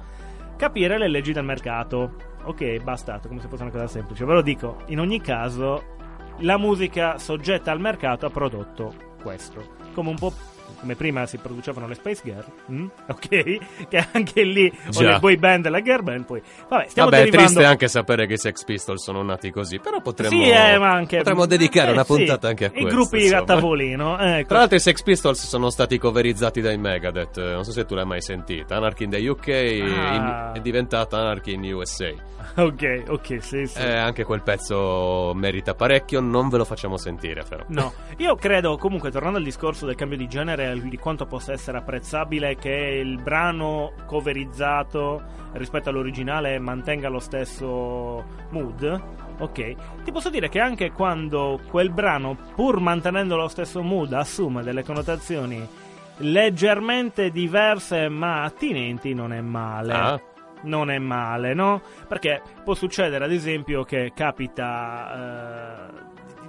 capire 0.55 0.97
le 0.97 1.07
leggi 1.07 1.33
del 1.33 1.43
mercato. 1.43 2.33
Ok, 2.43 2.81
bastato, 2.81 3.27
come 3.27 3.41
se 3.41 3.47
fosse 3.47 3.63
una 3.63 3.71
cosa 3.71 3.87
semplice. 3.87 4.25
Ve 4.25 4.33
lo 4.33 4.41
dico, 4.41 4.77
in 4.87 4.99
ogni 4.99 5.19
caso, 5.21 5.95
la 6.39 6.57
musica 6.57 7.17
soggetta 7.17 7.71
al 7.71 7.79
mercato 7.79 8.25
ha 8.25 8.29
prodotto 8.29 8.93
questo. 9.21 9.63
Come 9.93 10.09
un 10.09 10.15
po'. 10.15 10.54
Come 10.79 10.95
prima 10.95 11.25
si 11.25 11.37
producevano 11.37 11.87
le 11.87 11.95
Space 11.95 12.21
Girl, 12.23 12.45
mm? 12.71 12.85
ok? 13.07 13.87
Che 13.87 14.07
anche 14.11 14.43
lì, 14.43 14.71
o 14.87 14.89
Già. 14.91 15.11
le 15.13 15.19
boy 15.19 15.37
band 15.37 15.65
e 15.65 15.69
la 15.69 15.81
girl 15.81 16.03
band. 16.03 16.25
Poi, 16.25 16.41
vabbè, 16.69 16.85
stiamo 16.89 17.09
vabbè, 17.09 17.21
è 17.21 17.25
derivando. 17.25 17.51
triste 17.53 17.69
anche 17.69 17.87
sapere 17.87 18.25
che 18.27 18.33
i 18.33 18.37
Sex 18.37 18.63
Pistols 18.63 19.01
sono 19.03 19.21
nati 19.23 19.51
così, 19.51 19.79
però 19.79 20.01
potremmo, 20.01 20.43
Sì, 20.43 20.49
eh, 20.49 20.53
anche- 20.55 21.17
potremmo 21.17 21.45
dedicare 21.45 21.89
eh, 21.89 21.93
una 21.93 22.03
sì, 22.03 22.13
puntata 22.15 22.47
anche 22.47 22.65
a 22.65 22.67
I 22.67 22.71
questo. 22.81 22.89
gruppi 22.89 23.17
a 23.17 23.23
insomma. 23.23 23.43
tavolino. 23.43 24.17
Ecco. 24.19 24.47
Tra 24.47 24.57
l'altro 24.59 24.75
i 24.77 24.79
Sex 24.81 25.01
Pistols 25.03 25.47
sono 25.47 25.69
stati 25.69 25.97
coverizzati 25.97 26.61
dai 26.61 26.77
Megadeth, 26.77 27.37
non 27.37 27.63
so 27.63 27.71
se 27.71 27.85
tu 27.85 27.95
l'hai 27.95 28.05
mai 28.05 28.21
sentita. 28.21 28.75
Anarchy 28.75 29.03
in 29.05 29.09
the 29.09 29.27
UK 29.27 29.47
Ah. 29.47 30.51
in- 30.51 30.51
è 30.55 30.59
diventata 30.59 31.17
Anarchy 31.17 31.53
in 31.53 31.73
USA. 31.73 32.11
Ok, 32.55 33.03
ok, 33.07 33.37
sì, 33.41 33.65
sì. 33.65 33.79
Eh, 33.79 33.95
anche 33.95 34.23
quel 34.23 34.41
pezzo 34.41 35.33
merita 35.35 35.73
parecchio, 35.75 36.19
non 36.19 36.49
ve 36.49 36.57
lo 36.57 36.65
facciamo 36.65 36.97
sentire 36.97 37.43
però. 37.47 37.63
No, 37.67 37.93
io 38.17 38.35
credo 38.35 38.77
comunque, 38.77 39.11
tornando 39.11 39.37
al 39.37 39.43
discorso 39.43 39.85
del 39.85 39.95
cambio 39.95 40.17
di 40.17 40.27
genere, 40.27 40.79
di 40.81 40.97
quanto 40.97 41.25
possa 41.25 41.51
essere 41.53 41.77
apprezzabile 41.77 42.55
che 42.55 42.69
il 42.69 43.21
brano 43.21 43.93
coverizzato 44.05 45.21
rispetto 45.53 45.89
all'originale 45.89 46.59
mantenga 46.59 47.09
lo 47.09 47.19
stesso 47.19 48.23
mood. 48.49 49.01
Ok, 49.37 50.03
ti 50.03 50.11
posso 50.11 50.29
dire 50.29 50.47
che 50.47 50.59
anche 50.59 50.91
quando 50.91 51.59
quel 51.69 51.89
brano, 51.89 52.37
pur 52.55 52.79
mantenendo 52.79 53.35
lo 53.35 53.47
stesso 53.47 53.81
mood, 53.81 54.13
assume 54.13 54.63
delle 54.63 54.83
connotazioni 54.83 55.83
leggermente 56.19 57.29
diverse 57.29 58.07
ma 58.09 58.43
attinenti, 58.43 59.13
non 59.13 59.33
è 59.33 59.41
male. 59.41 59.93
Ah, 59.93 60.21
non 60.65 60.91
è 60.91 60.99
male, 60.99 61.53
no? 61.53 61.81
Perché 62.07 62.41
può 62.63 62.73
succedere, 62.73 63.23
ad 63.23 63.31
esempio, 63.31 63.83
che 63.83 64.11
capita 64.13 65.87
eh, 65.89 65.91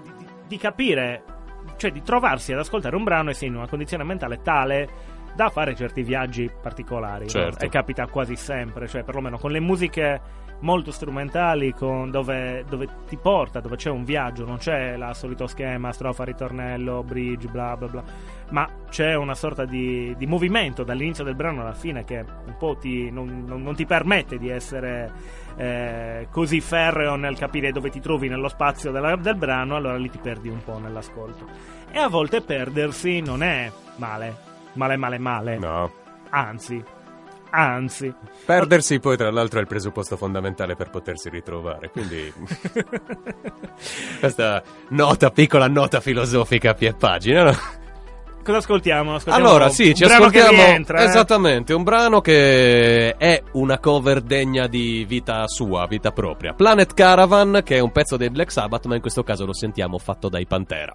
di, 0.03 0.13
di- 0.17 0.27
di 0.49 0.57
capire, 0.59 1.23
cioè 1.77 1.91
di 1.91 2.03
trovarsi 2.03 2.53
ad 2.53 2.59
ascoltare 2.59 2.97
un 2.97 3.05
brano 3.05 3.31
e 3.31 3.35
sei 3.35 3.49
in 3.49 3.57
una 3.57 3.69
condizione 3.69 4.05
mentale 4.05 4.43
tale 4.43 4.89
da 5.35 5.51
fare 5.51 5.75
certi 5.77 6.03
viaggi 6.03 6.51
particolari. 6.63 7.25
no? 7.25 7.31
Certo. 7.31 7.65
E 7.65 7.69
capita 7.69 8.07
quasi 8.07 8.37
sempre, 8.37 8.89
cioè 8.89 9.05
perlomeno 9.05 9.39
con 9.39 9.51
le 9.51 9.61
musiche 9.61 10.21
molto 10.61 10.91
strumentali, 10.91 11.73
con- 11.73 12.11
dove, 12.11 12.65
dove 12.69 12.89
ti 13.09 13.17
porta, 13.17 13.61
dove 13.61 13.77
c'è 13.77 13.91
un 13.91 14.05
viaggio, 14.05 14.45
non 14.47 14.57
c'è 14.57 14.97
la 14.97 15.13
solito 15.15 15.47
schema, 15.47 15.93
strofa, 15.93 16.25
ritornello, 16.25 17.03
bridge, 17.03 17.49
bla 17.49 17.77
bla 17.77 17.89
bla, 17.89 18.03
ma 18.51 18.69
c'è 18.89 19.15
una 19.15 19.35
sorta 19.35 19.65
di, 19.65 20.15
di 20.17 20.27
movimento 20.27 20.83
dall'inizio 20.83 21.25
del 21.25 21.35
brano 21.35 21.61
alla 21.61 21.75
fine 21.75 22.05
che 22.05 22.25
un 22.47 22.57
po' 22.59 22.77
ti, 22.81 23.11
non, 23.11 23.45
non- 23.47 23.63
non 23.63 23.75
ti 23.75 23.85
permette 23.87 24.39
di 24.39 24.49
essere 24.49 25.13
eh, 25.57 26.29
così 26.31 26.61
ferreo 26.61 27.17
nel 27.17 27.37
capire 27.37 27.73
dove 27.73 27.91
ti 27.91 28.01
trovi 28.01 28.29
nello 28.29 28.49
spazio 28.49 28.91
della- 28.91 29.17
del 29.17 29.37
brano, 29.37 29.77
allora 29.77 29.97
lì 29.97 30.11
ti 30.11 30.19
perdi 30.19 30.49
un 30.49 30.63
po' 30.65 30.79
nell'ascolto. 30.79 31.47
E 31.91 31.99
a 31.99 32.09
volte 32.09 32.41
perdersi 32.41 33.21
non 33.21 33.43
è 33.43 33.71
male, 33.97 34.37
male, 34.75 34.97
male, 34.97 35.19
male, 35.19 35.59
no. 35.59 35.91
anzi, 36.31 36.83
anzi. 37.57 38.13
Perdersi 38.45 39.01
poi 39.01 39.17
tra 39.17 39.31
l'altro 39.31 39.59
è 39.59 39.63
il 39.63 39.69
presupposto 39.69 40.17
fondamentale 40.17 40.77
per 40.77 40.91
potersi 40.91 41.29
ritrovare, 41.29 41.91
quindi 41.91 42.33
questa 44.21 44.63
nota, 44.89 45.31
piccola 45.31 45.67
nota 45.67 46.01
filosofica 46.01 46.71
a 46.71 46.75
pie 46.75 46.93
pagina, 46.95 47.45
no? 47.45 47.85
cosa 48.47 48.59
ascoltiamo? 48.59 49.17
Ascoltiamo 49.17 49.49
Allora, 49.49 49.69
sì, 49.69 49.93
ci 49.95 50.05
ascoltiamo 50.05 50.53
rientra, 50.53 51.01
eh. 51.01 51.05
esattamente 51.05 51.75
un 51.75 51.83
brano 51.83 52.21
che 52.21 53.17
è 53.17 53.43
una 53.53 53.79
cover 53.79 54.21
degna 54.21 54.69
di 54.69 55.05
vita 55.07 55.47
sua, 55.49 55.87
vita 55.87 56.13
propria. 56.13 56.55
Planet 56.55 56.95
Caravan, 56.95 57.63
che 57.65 57.77
è 57.77 57.81
un 57.81 57.91
pezzo 57.91 58.17
dei 58.17 58.31
Black 58.31 58.53
Sabbath, 58.53 58.87
ma 58.87 58.95
in 58.95 59.01
questo 59.01 59.25
caso 59.25 59.45
lo 59.45 59.53
sentiamo 59.53 59.99
fatto 59.99 60.29
dai 60.29 60.47
Pantera. 60.47 60.95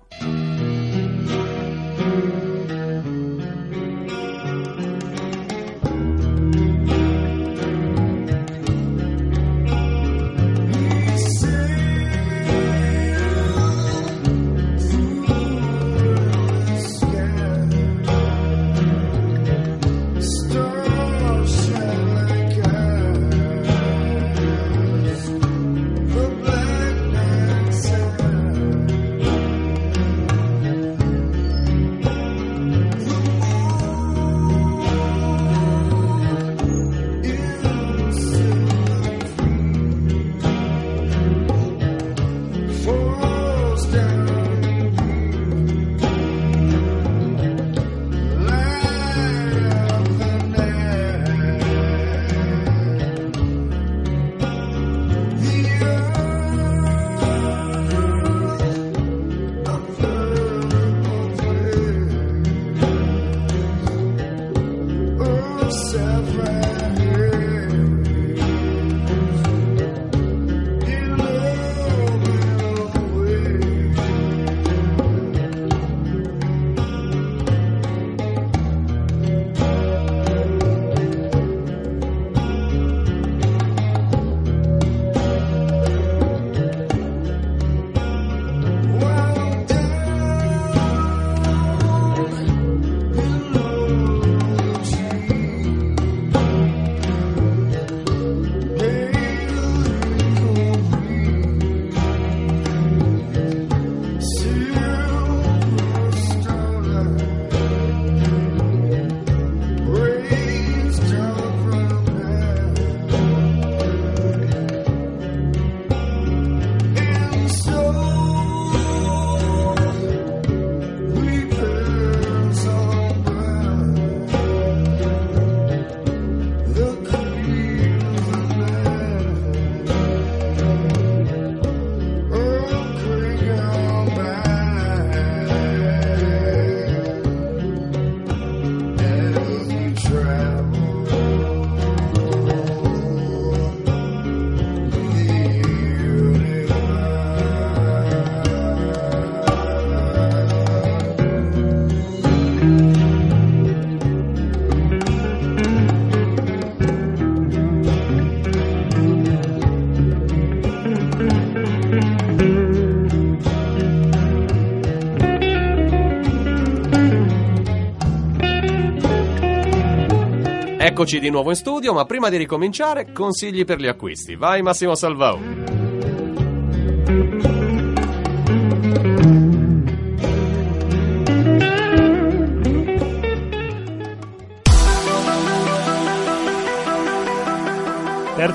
Eccoci 171.01 171.19
di 171.19 171.31
nuovo 171.31 171.49
in 171.49 171.55
studio, 171.55 171.93
ma 171.93 172.05
prima 172.05 172.29
di 172.29 172.37
ricominciare, 172.37 173.11
consigli 173.11 173.65
per 173.65 173.79
gli 173.79 173.87
acquisti. 173.87 174.35
Vai 174.35 174.61
Massimo 174.61 174.93
Salvau. 174.93 175.70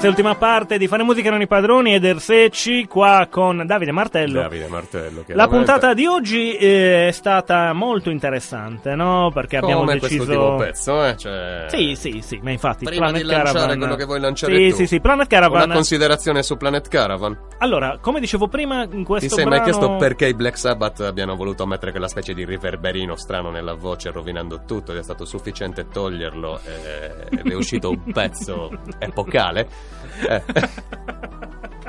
Terza 0.07 0.23
e 0.23 0.23
ultima 0.23 0.35
parte 0.37 0.79
di 0.79 0.87
Fare 0.87 1.03
Musica 1.03 1.31
non 1.31 1.41
i 1.41 1.47
padroni 1.47 1.95
ed 1.95 2.05
Ersecci 2.05 2.87
qua 2.87 3.27
con 3.29 3.65
Davide 3.67 3.91
Martello. 3.91 4.41
Davide 4.43 4.69
Martello. 4.69 5.25
La 5.29 5.49
puntata 5.49 5.95
di 5.95 6.07
oggi 6.07 6.55
eh, 6.55 7.09
è 7.09 7.11
stata 7.11 7.73
molto 7.73 8.11
interessante, 8.11 8.95
no? 8.95 9.31
Perché 9.33 9.57
abbiamo 9.57 9.81
Come 9.81 9.99
deciso 9.99 10.25
questo 10.25 10.33
tipo 10.33 10.57
pezzo, 10.57 11.05
eh? 11.05 11.17
Cioè... 11.17 11.67
Sì, 11.69 11.95
sì, 11.97 12.21
sì, 12.23 12.39
ma 12.43 12.51
infatti 12.51 12.85
Prima 12.85 13.07
Planet 13.07 13.23
di 13.23 13.27
lanciare 13.29 13.53
Caravan 13.53 13.79
quello 13.79 13.95
che 13.97 14.05
vuoi 14.05 14.21
lanciare 14.21 14.57
Sì, 14.57 14.69
tu. 14.71 14.77
sì, 14.77 14.87
sì, 14.87 15.01
Planet 15.01 15.27
Caravan. 15.27 15.63
Una 15.65 15.75
considerazione 15.75 16.43
su 16.43 16.57
Planet 16.57 16.89
Caravan. 16.89 17.39
Allora, 17.59 17.99
come 18.01 18.21
dicevo 18.21 18.49
prima, 18.49 18.85
in 18.85 19.05
questo 19.05 19.29
Ti 19.29 19.35
sei 19.35 19.45
brano 19.45 19.63
mai 19.63 19.71
chiesto 19.71 19.97
perché 19.97 20.29
i 20.29 20.35
Black 20.35 20.57
Sabbath 20.59 21.01
abbiano 21.01 21.35
voluto 21.37 21.67
mettere 21.67 21.91
quella 21.91 22.09
specie 22.09 22.33
di 22.33 22.45
riverberino 22.45 23.17
strano 23.17 23.51
nella 23.51 23.75
voce 23.75 24.11
rovinando 24.11 24.63
tutto 24.67 24.93
ed 24.93 24.99
è 24.99 25.03
stato 25.03 25.25
sufficiente 25.25 25.89
toglierlo 25.89 26.61
e- 26.65 27.39
ed 27.39 27.51
è 27.51 27.55
uscito 27.55 27.91
un 27.91 28.03
pezzo 28.13 28.71
epocale? 28.99 29.95
Eh. 30.29 30.43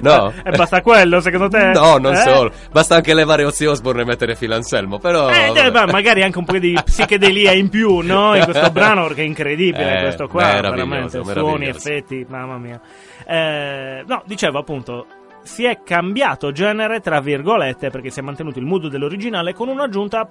No? 0.00 0.30
E 0.44 0.50
basta 0.50 0.82
quello, 0.82 1.20
secondo 1.20 1.48
te? 1.48 1.70
No, 1.72 1.96
non 1.96 2.12
Eh? 2.12 2.16
solo. 2.16 2.52
Basta 2.70 2.96
anche 2.96 3.14
levare 3.14 3.44
Ozzy 3.44 3.64
Osbourne 3.64 4.02
e 4.02 4.04
mettere 4.04 4.36
Phil 4.36 4.52
Anselmo, 4.52 4.98
però... 4.98 5.30
Eh, 5.30 5.52
eh, 5.56 5.70
beh, 5.70 5.86
magari 5.86 6.22
anche 6.22 6.38
un 6.38 6.44
po' 6.44 6.58
di 6.58 6.78
psichedelia 6.84 7.52
in 7.52 7.70
più, 7.70 8.00
no? 8.00 8.36
In 8.36 8.44
questo 8.44 8.70
brano, 8.78 9.06
perché 9.06 9.22
è 9.22 9.24
incredibile 9.24 9.98
Eh, 9.98 10.02
questo 10.02 10.28
qua, 10.28 10.60
veramente. 10.60 11.22
Suoni, 11.24 11.66
effetti, 11.66 12.26
mamma 12.28 12.58
mia. 12.58 12.78
Eh, 13.26 14.04
no, 14.06 14.22
dicevo 14.26 14.58
appunto, 14.58 15.06
si 15.42 15.64
è 15.64 15.80
cambiato 15.82 16.52
genere, 16.52 17.00
tra 17.00 17.20
virgolette, 17.20 17.88
perché 17.90 18.10
si 18.10 18.20
è 18.20 18.22
mantenuto 18.22 18.58
il 18.58 18.66
mood 18.66 18.88
dell'originale 18.88 19.54
con 19.54 19.68
un'aggiunta 19.68 20.28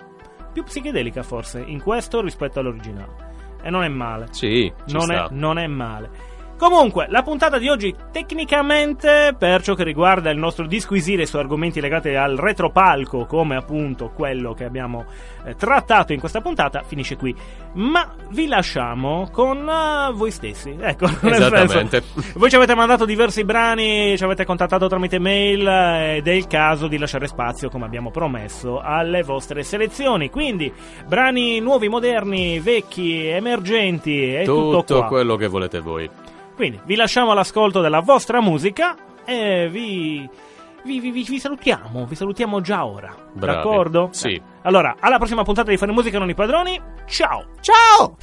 più 0.54 0.64
psichedelica, 0.64 1.24
forse, 1.24 1.62
in 1.66 1.82
questo 1.82 2.22
rispetto 2.22 2.60
all'originale. 2.60 3.34
E 3.64 3.70
non 3.72 3.84
è 3.84 3.88
male. 3.90 4.28
Sì, 4.30 4.72
non 4.90 5.12
è, 5.12 5.26
non 5.32 5.58
è 5.58 5.66
male. 5.66 6.34
Comunque, 6.58 7.08
la 7.10 7.22
puntata 7.22 7.58
di 7.58 7.68
oggi, 7.68 7.94
tecnicamente, 8.14 9.36
per 9.38 9.62
ciò 9.62 9.74
che 9.74 9.84
riguarda 9.84 10.30
il 10.30 10.38
nostro 10.38 10.66
disquisire 10.66 11.26
su 11.26 11.36
argomenti 11.38 11.82
legati 11.82 12.16
al 12.16 12.38
retropalco, 12.38 13.26
come 13.26 13.58
appunto 13.58 14.12
quello 14.16 14.54
che 14.54 14.64
abbiamo 14.64 15.06
eh, 15.44 15.56
trattato 15.56 16.14
in 16.14 16.20
questa 16.20 16.40
puntata, 16.40 16.82
finisce 16.84 17.18
qui. 17.18 17.36
Ma 17.74 18.10
vi 18.30 18.48
lasciamo 18.48 19.28
con 19.34 19.68
eh, 19.68 20.14
voi 20.14 20.32
stessi. 20.32 20.76
Ecco, 20.80 21.08
Esattamente. 21.28 22.02
senso, 22.02 22.40
voi 22.40 22.50
ci 22.50 22.56
avete 22.56 22.74
mandato 22.74 23.04
diversi 23.04 23.44
brani, 23.44 24.16
ci 24.18 24.24
avete 24.24 24.46
contattato 24.46 24.88
tramite 24.88 25.20
mail 25.20 25.68
eh, 25.68 26.16
ed 26.18 26.28
è 26.28 26.32
il 26.32 26.48
caso 26.48 26.88
di 26.88 26.98
lasciare 26.98 27.28
spazio, 27.28 27.70
come 27.70 27.84
abbiamo 27.84 28.12
promesso, 28.12 28.80
alle 28.80 29.24
vostre 29.24 29.64
selezioni. 29.64 30.30
Quindi, 30.30 30.72
brani 31.06 31.60
nuovi, 31.60 31.90
moderni, 31.90 32.62
vecchi, 32.62 33.26
emergenti 33.26 34.34
e 34.34 34.44
tutto, 34.46 34.84
Tutto 34.86 35.06
quello 35.08 35.36
che 35.36 35.48
volete 35.48 35.80
voi. 35.82 36.10
Quindi 36.56 36.80
vi 36.86 36.96
lasciamo 36.96 37.32
all'ascolto 37.32 37.82
della 37.82 38.00
vostra 38.00 38.42
musica 38.42 38.96
e 39.26 39.68
vi, 39.70 40.28
vi, 40.86 41.00
vi, 41.00 41.12
vi 41.12 41.40
salutiamo, 41.40 42.06
vi 42.06 42.16
salutiamo 42.16 42.62
già 42.62 42.86
ora. 42.86 43.14
Bravi. 43.34 43.58
D'accordo? 43.58 44.10
Sì. 44.12 44.34
Eh, 44.34 44.42
allora, 44.64 44.96
alla 45.00 45.18
prossima 45.18 45.44
puntata 45.44 45.70
di 45.70 45.78
Fare 45.78 45.92
Musica 45.92 46.18
non 46.18 46.30
i 46.30 46.34
padroni. 46.34 46.80
Ciao! 47.06 47.46
Ciao! 47.60 48.16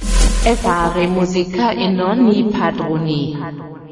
E 0.45 0.55
fare 0.55 1.07
musica 1.07 1.71
e 1.71 1.87
non 1.89 2.27
i 2.27 2.43
padroni. 2.45 3.82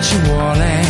ci 0.00 0.16
vuole 0.18 0.80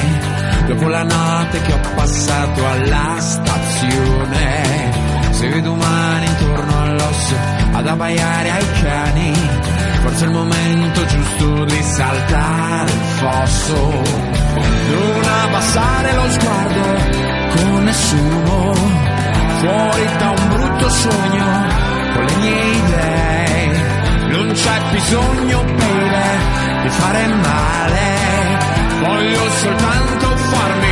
dopo 0.66 0.88
la 0.88 1.02
notte 1.02 1.61
che 1.62 1.72
ho 1.72 1.80
passato 1.94 2.66
alla 2.66 3.16
stazione. 3.18 4.90
Se 5.30 5.48
vedo 5.48 5.72
umani 5.72 6.26
intorno 6.26 6.82
all'osso 6.82 7.34
ad 7.72 7.86
abbaiare 7.86 8.50
ai 8.50 8.66
cani, 8.82 9.32
forse 10.02 10.24
è 10.24 10.26
il 10.26 10.32
momento 10.32 11.06
giusto 11.06 11.64
di 11.64 11.82
saltare 11.82 12.90
il 12.90 13.00
fosso. 13.16 14.02
Non 14.90 15.24
abbassare 15.44 16.14
lo 16.14 16.30
sguardo 16.30 16.82
con 17.54 17.84
nessuno, 17.84 18.74
fuori 19.61 20.06
da 20.18 20.30
un 20.30 20.48
brutto 20.48 20.88
sogno 20.90 21.66
con 22.14 22.24
le 22.24 22.36
mie 22.36 22.76
idee. 22.76 23.86
Non 24.28 24.52
c'è 24.52 24.80
bisogno, 24.90 25.64
baby 25.64 26.57
di 26.83 26.91
fare 26.91 27.26
male, 27.26 28.59
voglio 29.01 29.51
soltanto 29.51 30.37
farmi 30.37 30.88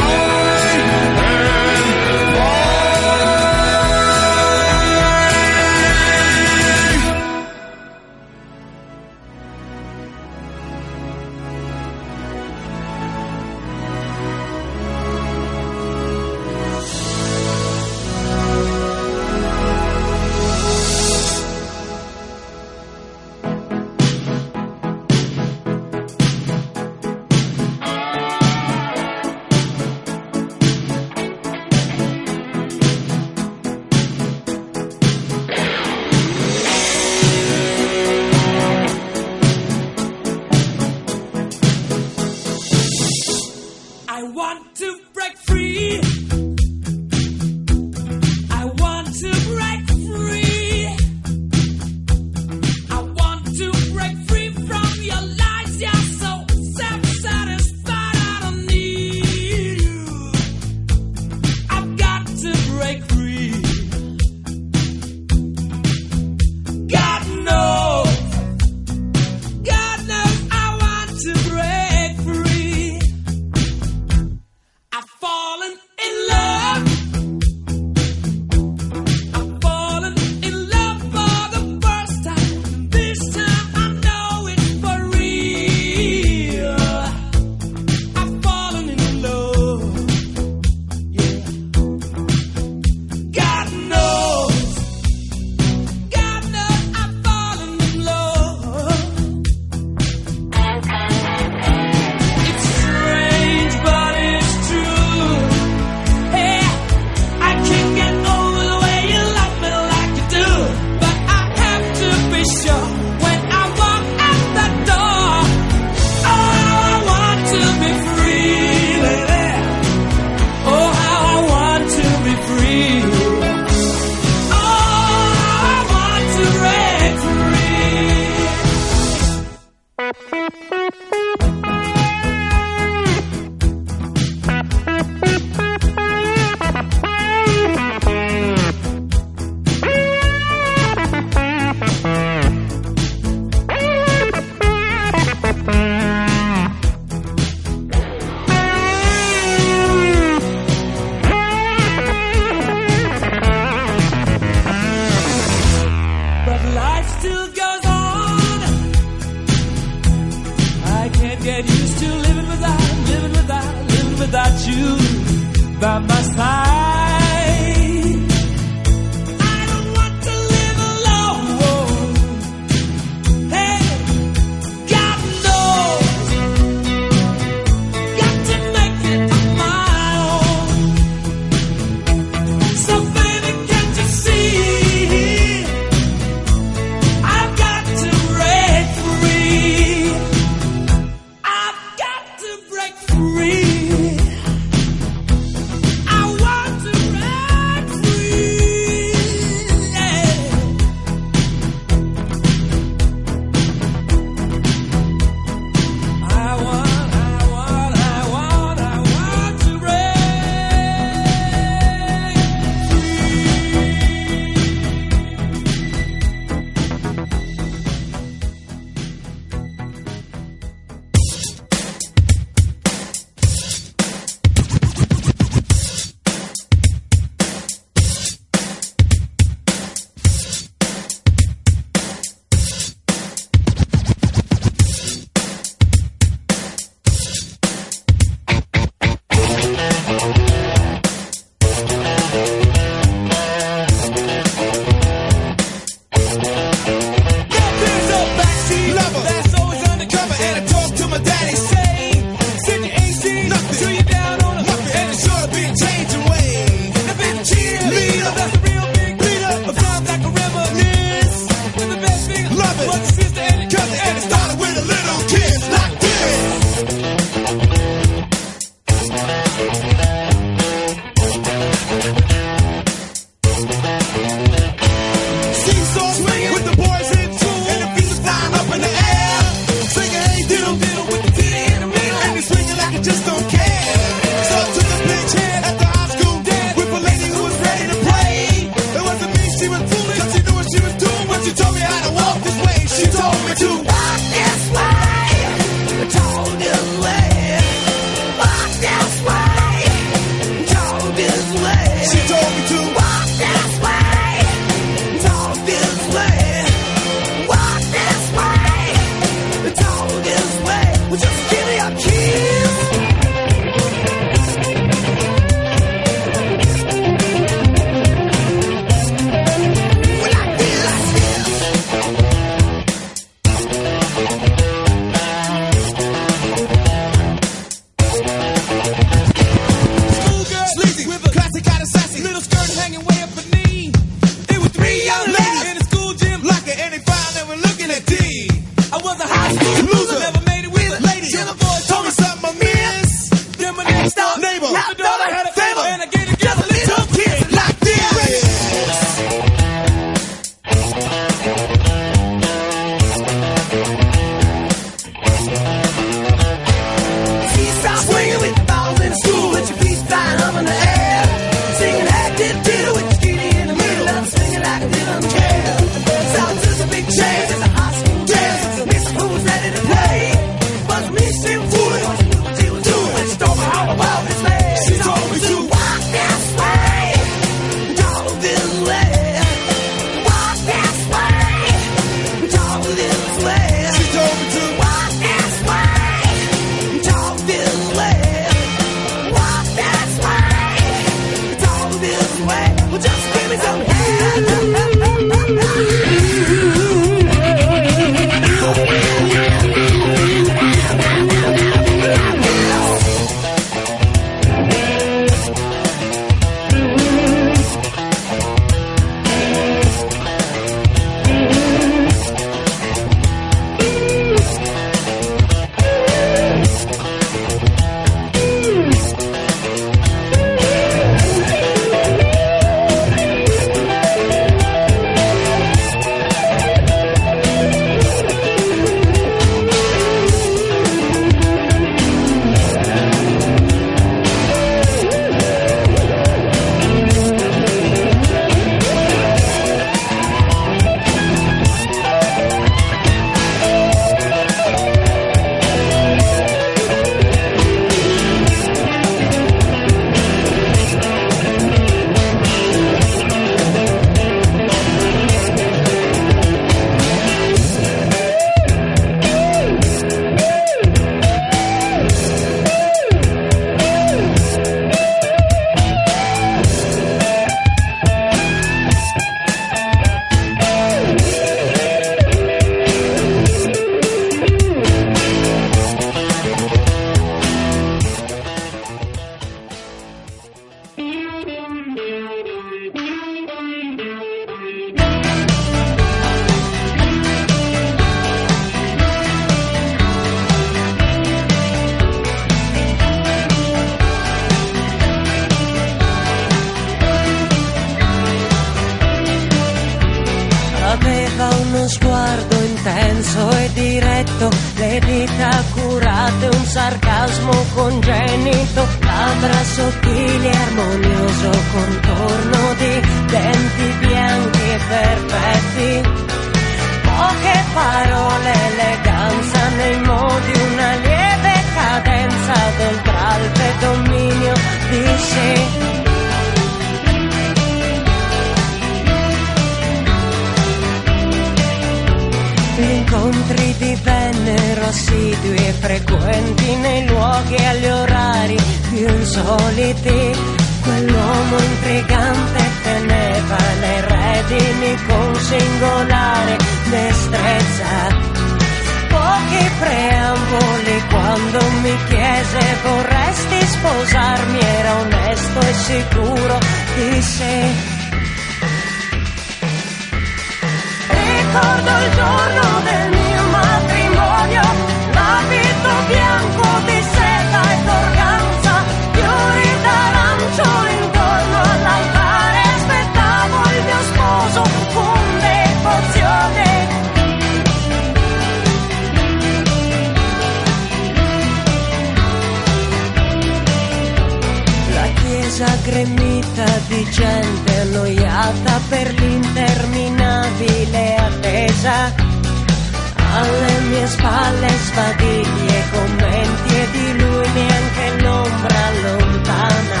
sbadigli 594.92 595.68
e 595.68 595.82
commenti 595.90 596.74
e 596.76 596.90
di 596.90 597.18
lui 597.18 597.48
neanche 597.52 598.22
l'ombra 598.22 598.84
lontana. 599.02 600.00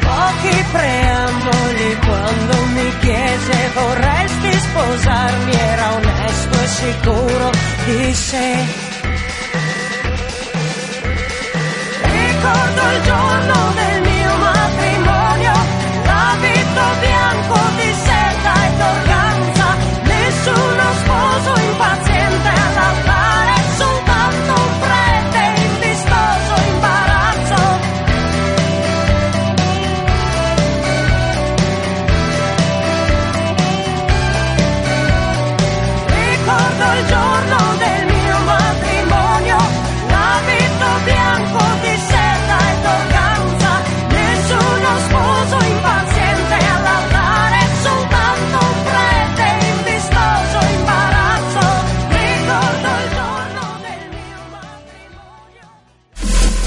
Pochi 0.00 0.64
preamboli 0.70 1.96
quando 2.06 2.54
mi 2.74 2.98
chiese 3.00 3.70
vorresti 3.74 4.52
sposarmi 4.52 5.52
era 5.52 5.92
onesto 5.92 6.60
e 6.62 6.66
sicuro 6.66 7.50
di 7.86 8.14
sé. 8.14 8.64
Ricordo 12.02 12.82
il 12.94 13.02
giorno 13.02 13.43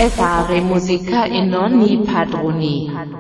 Fare 0.06 0.62
musicai 0.62 1.48
non 1.48 1.82
i 1.82 1.98
padroni. 1.98 3.17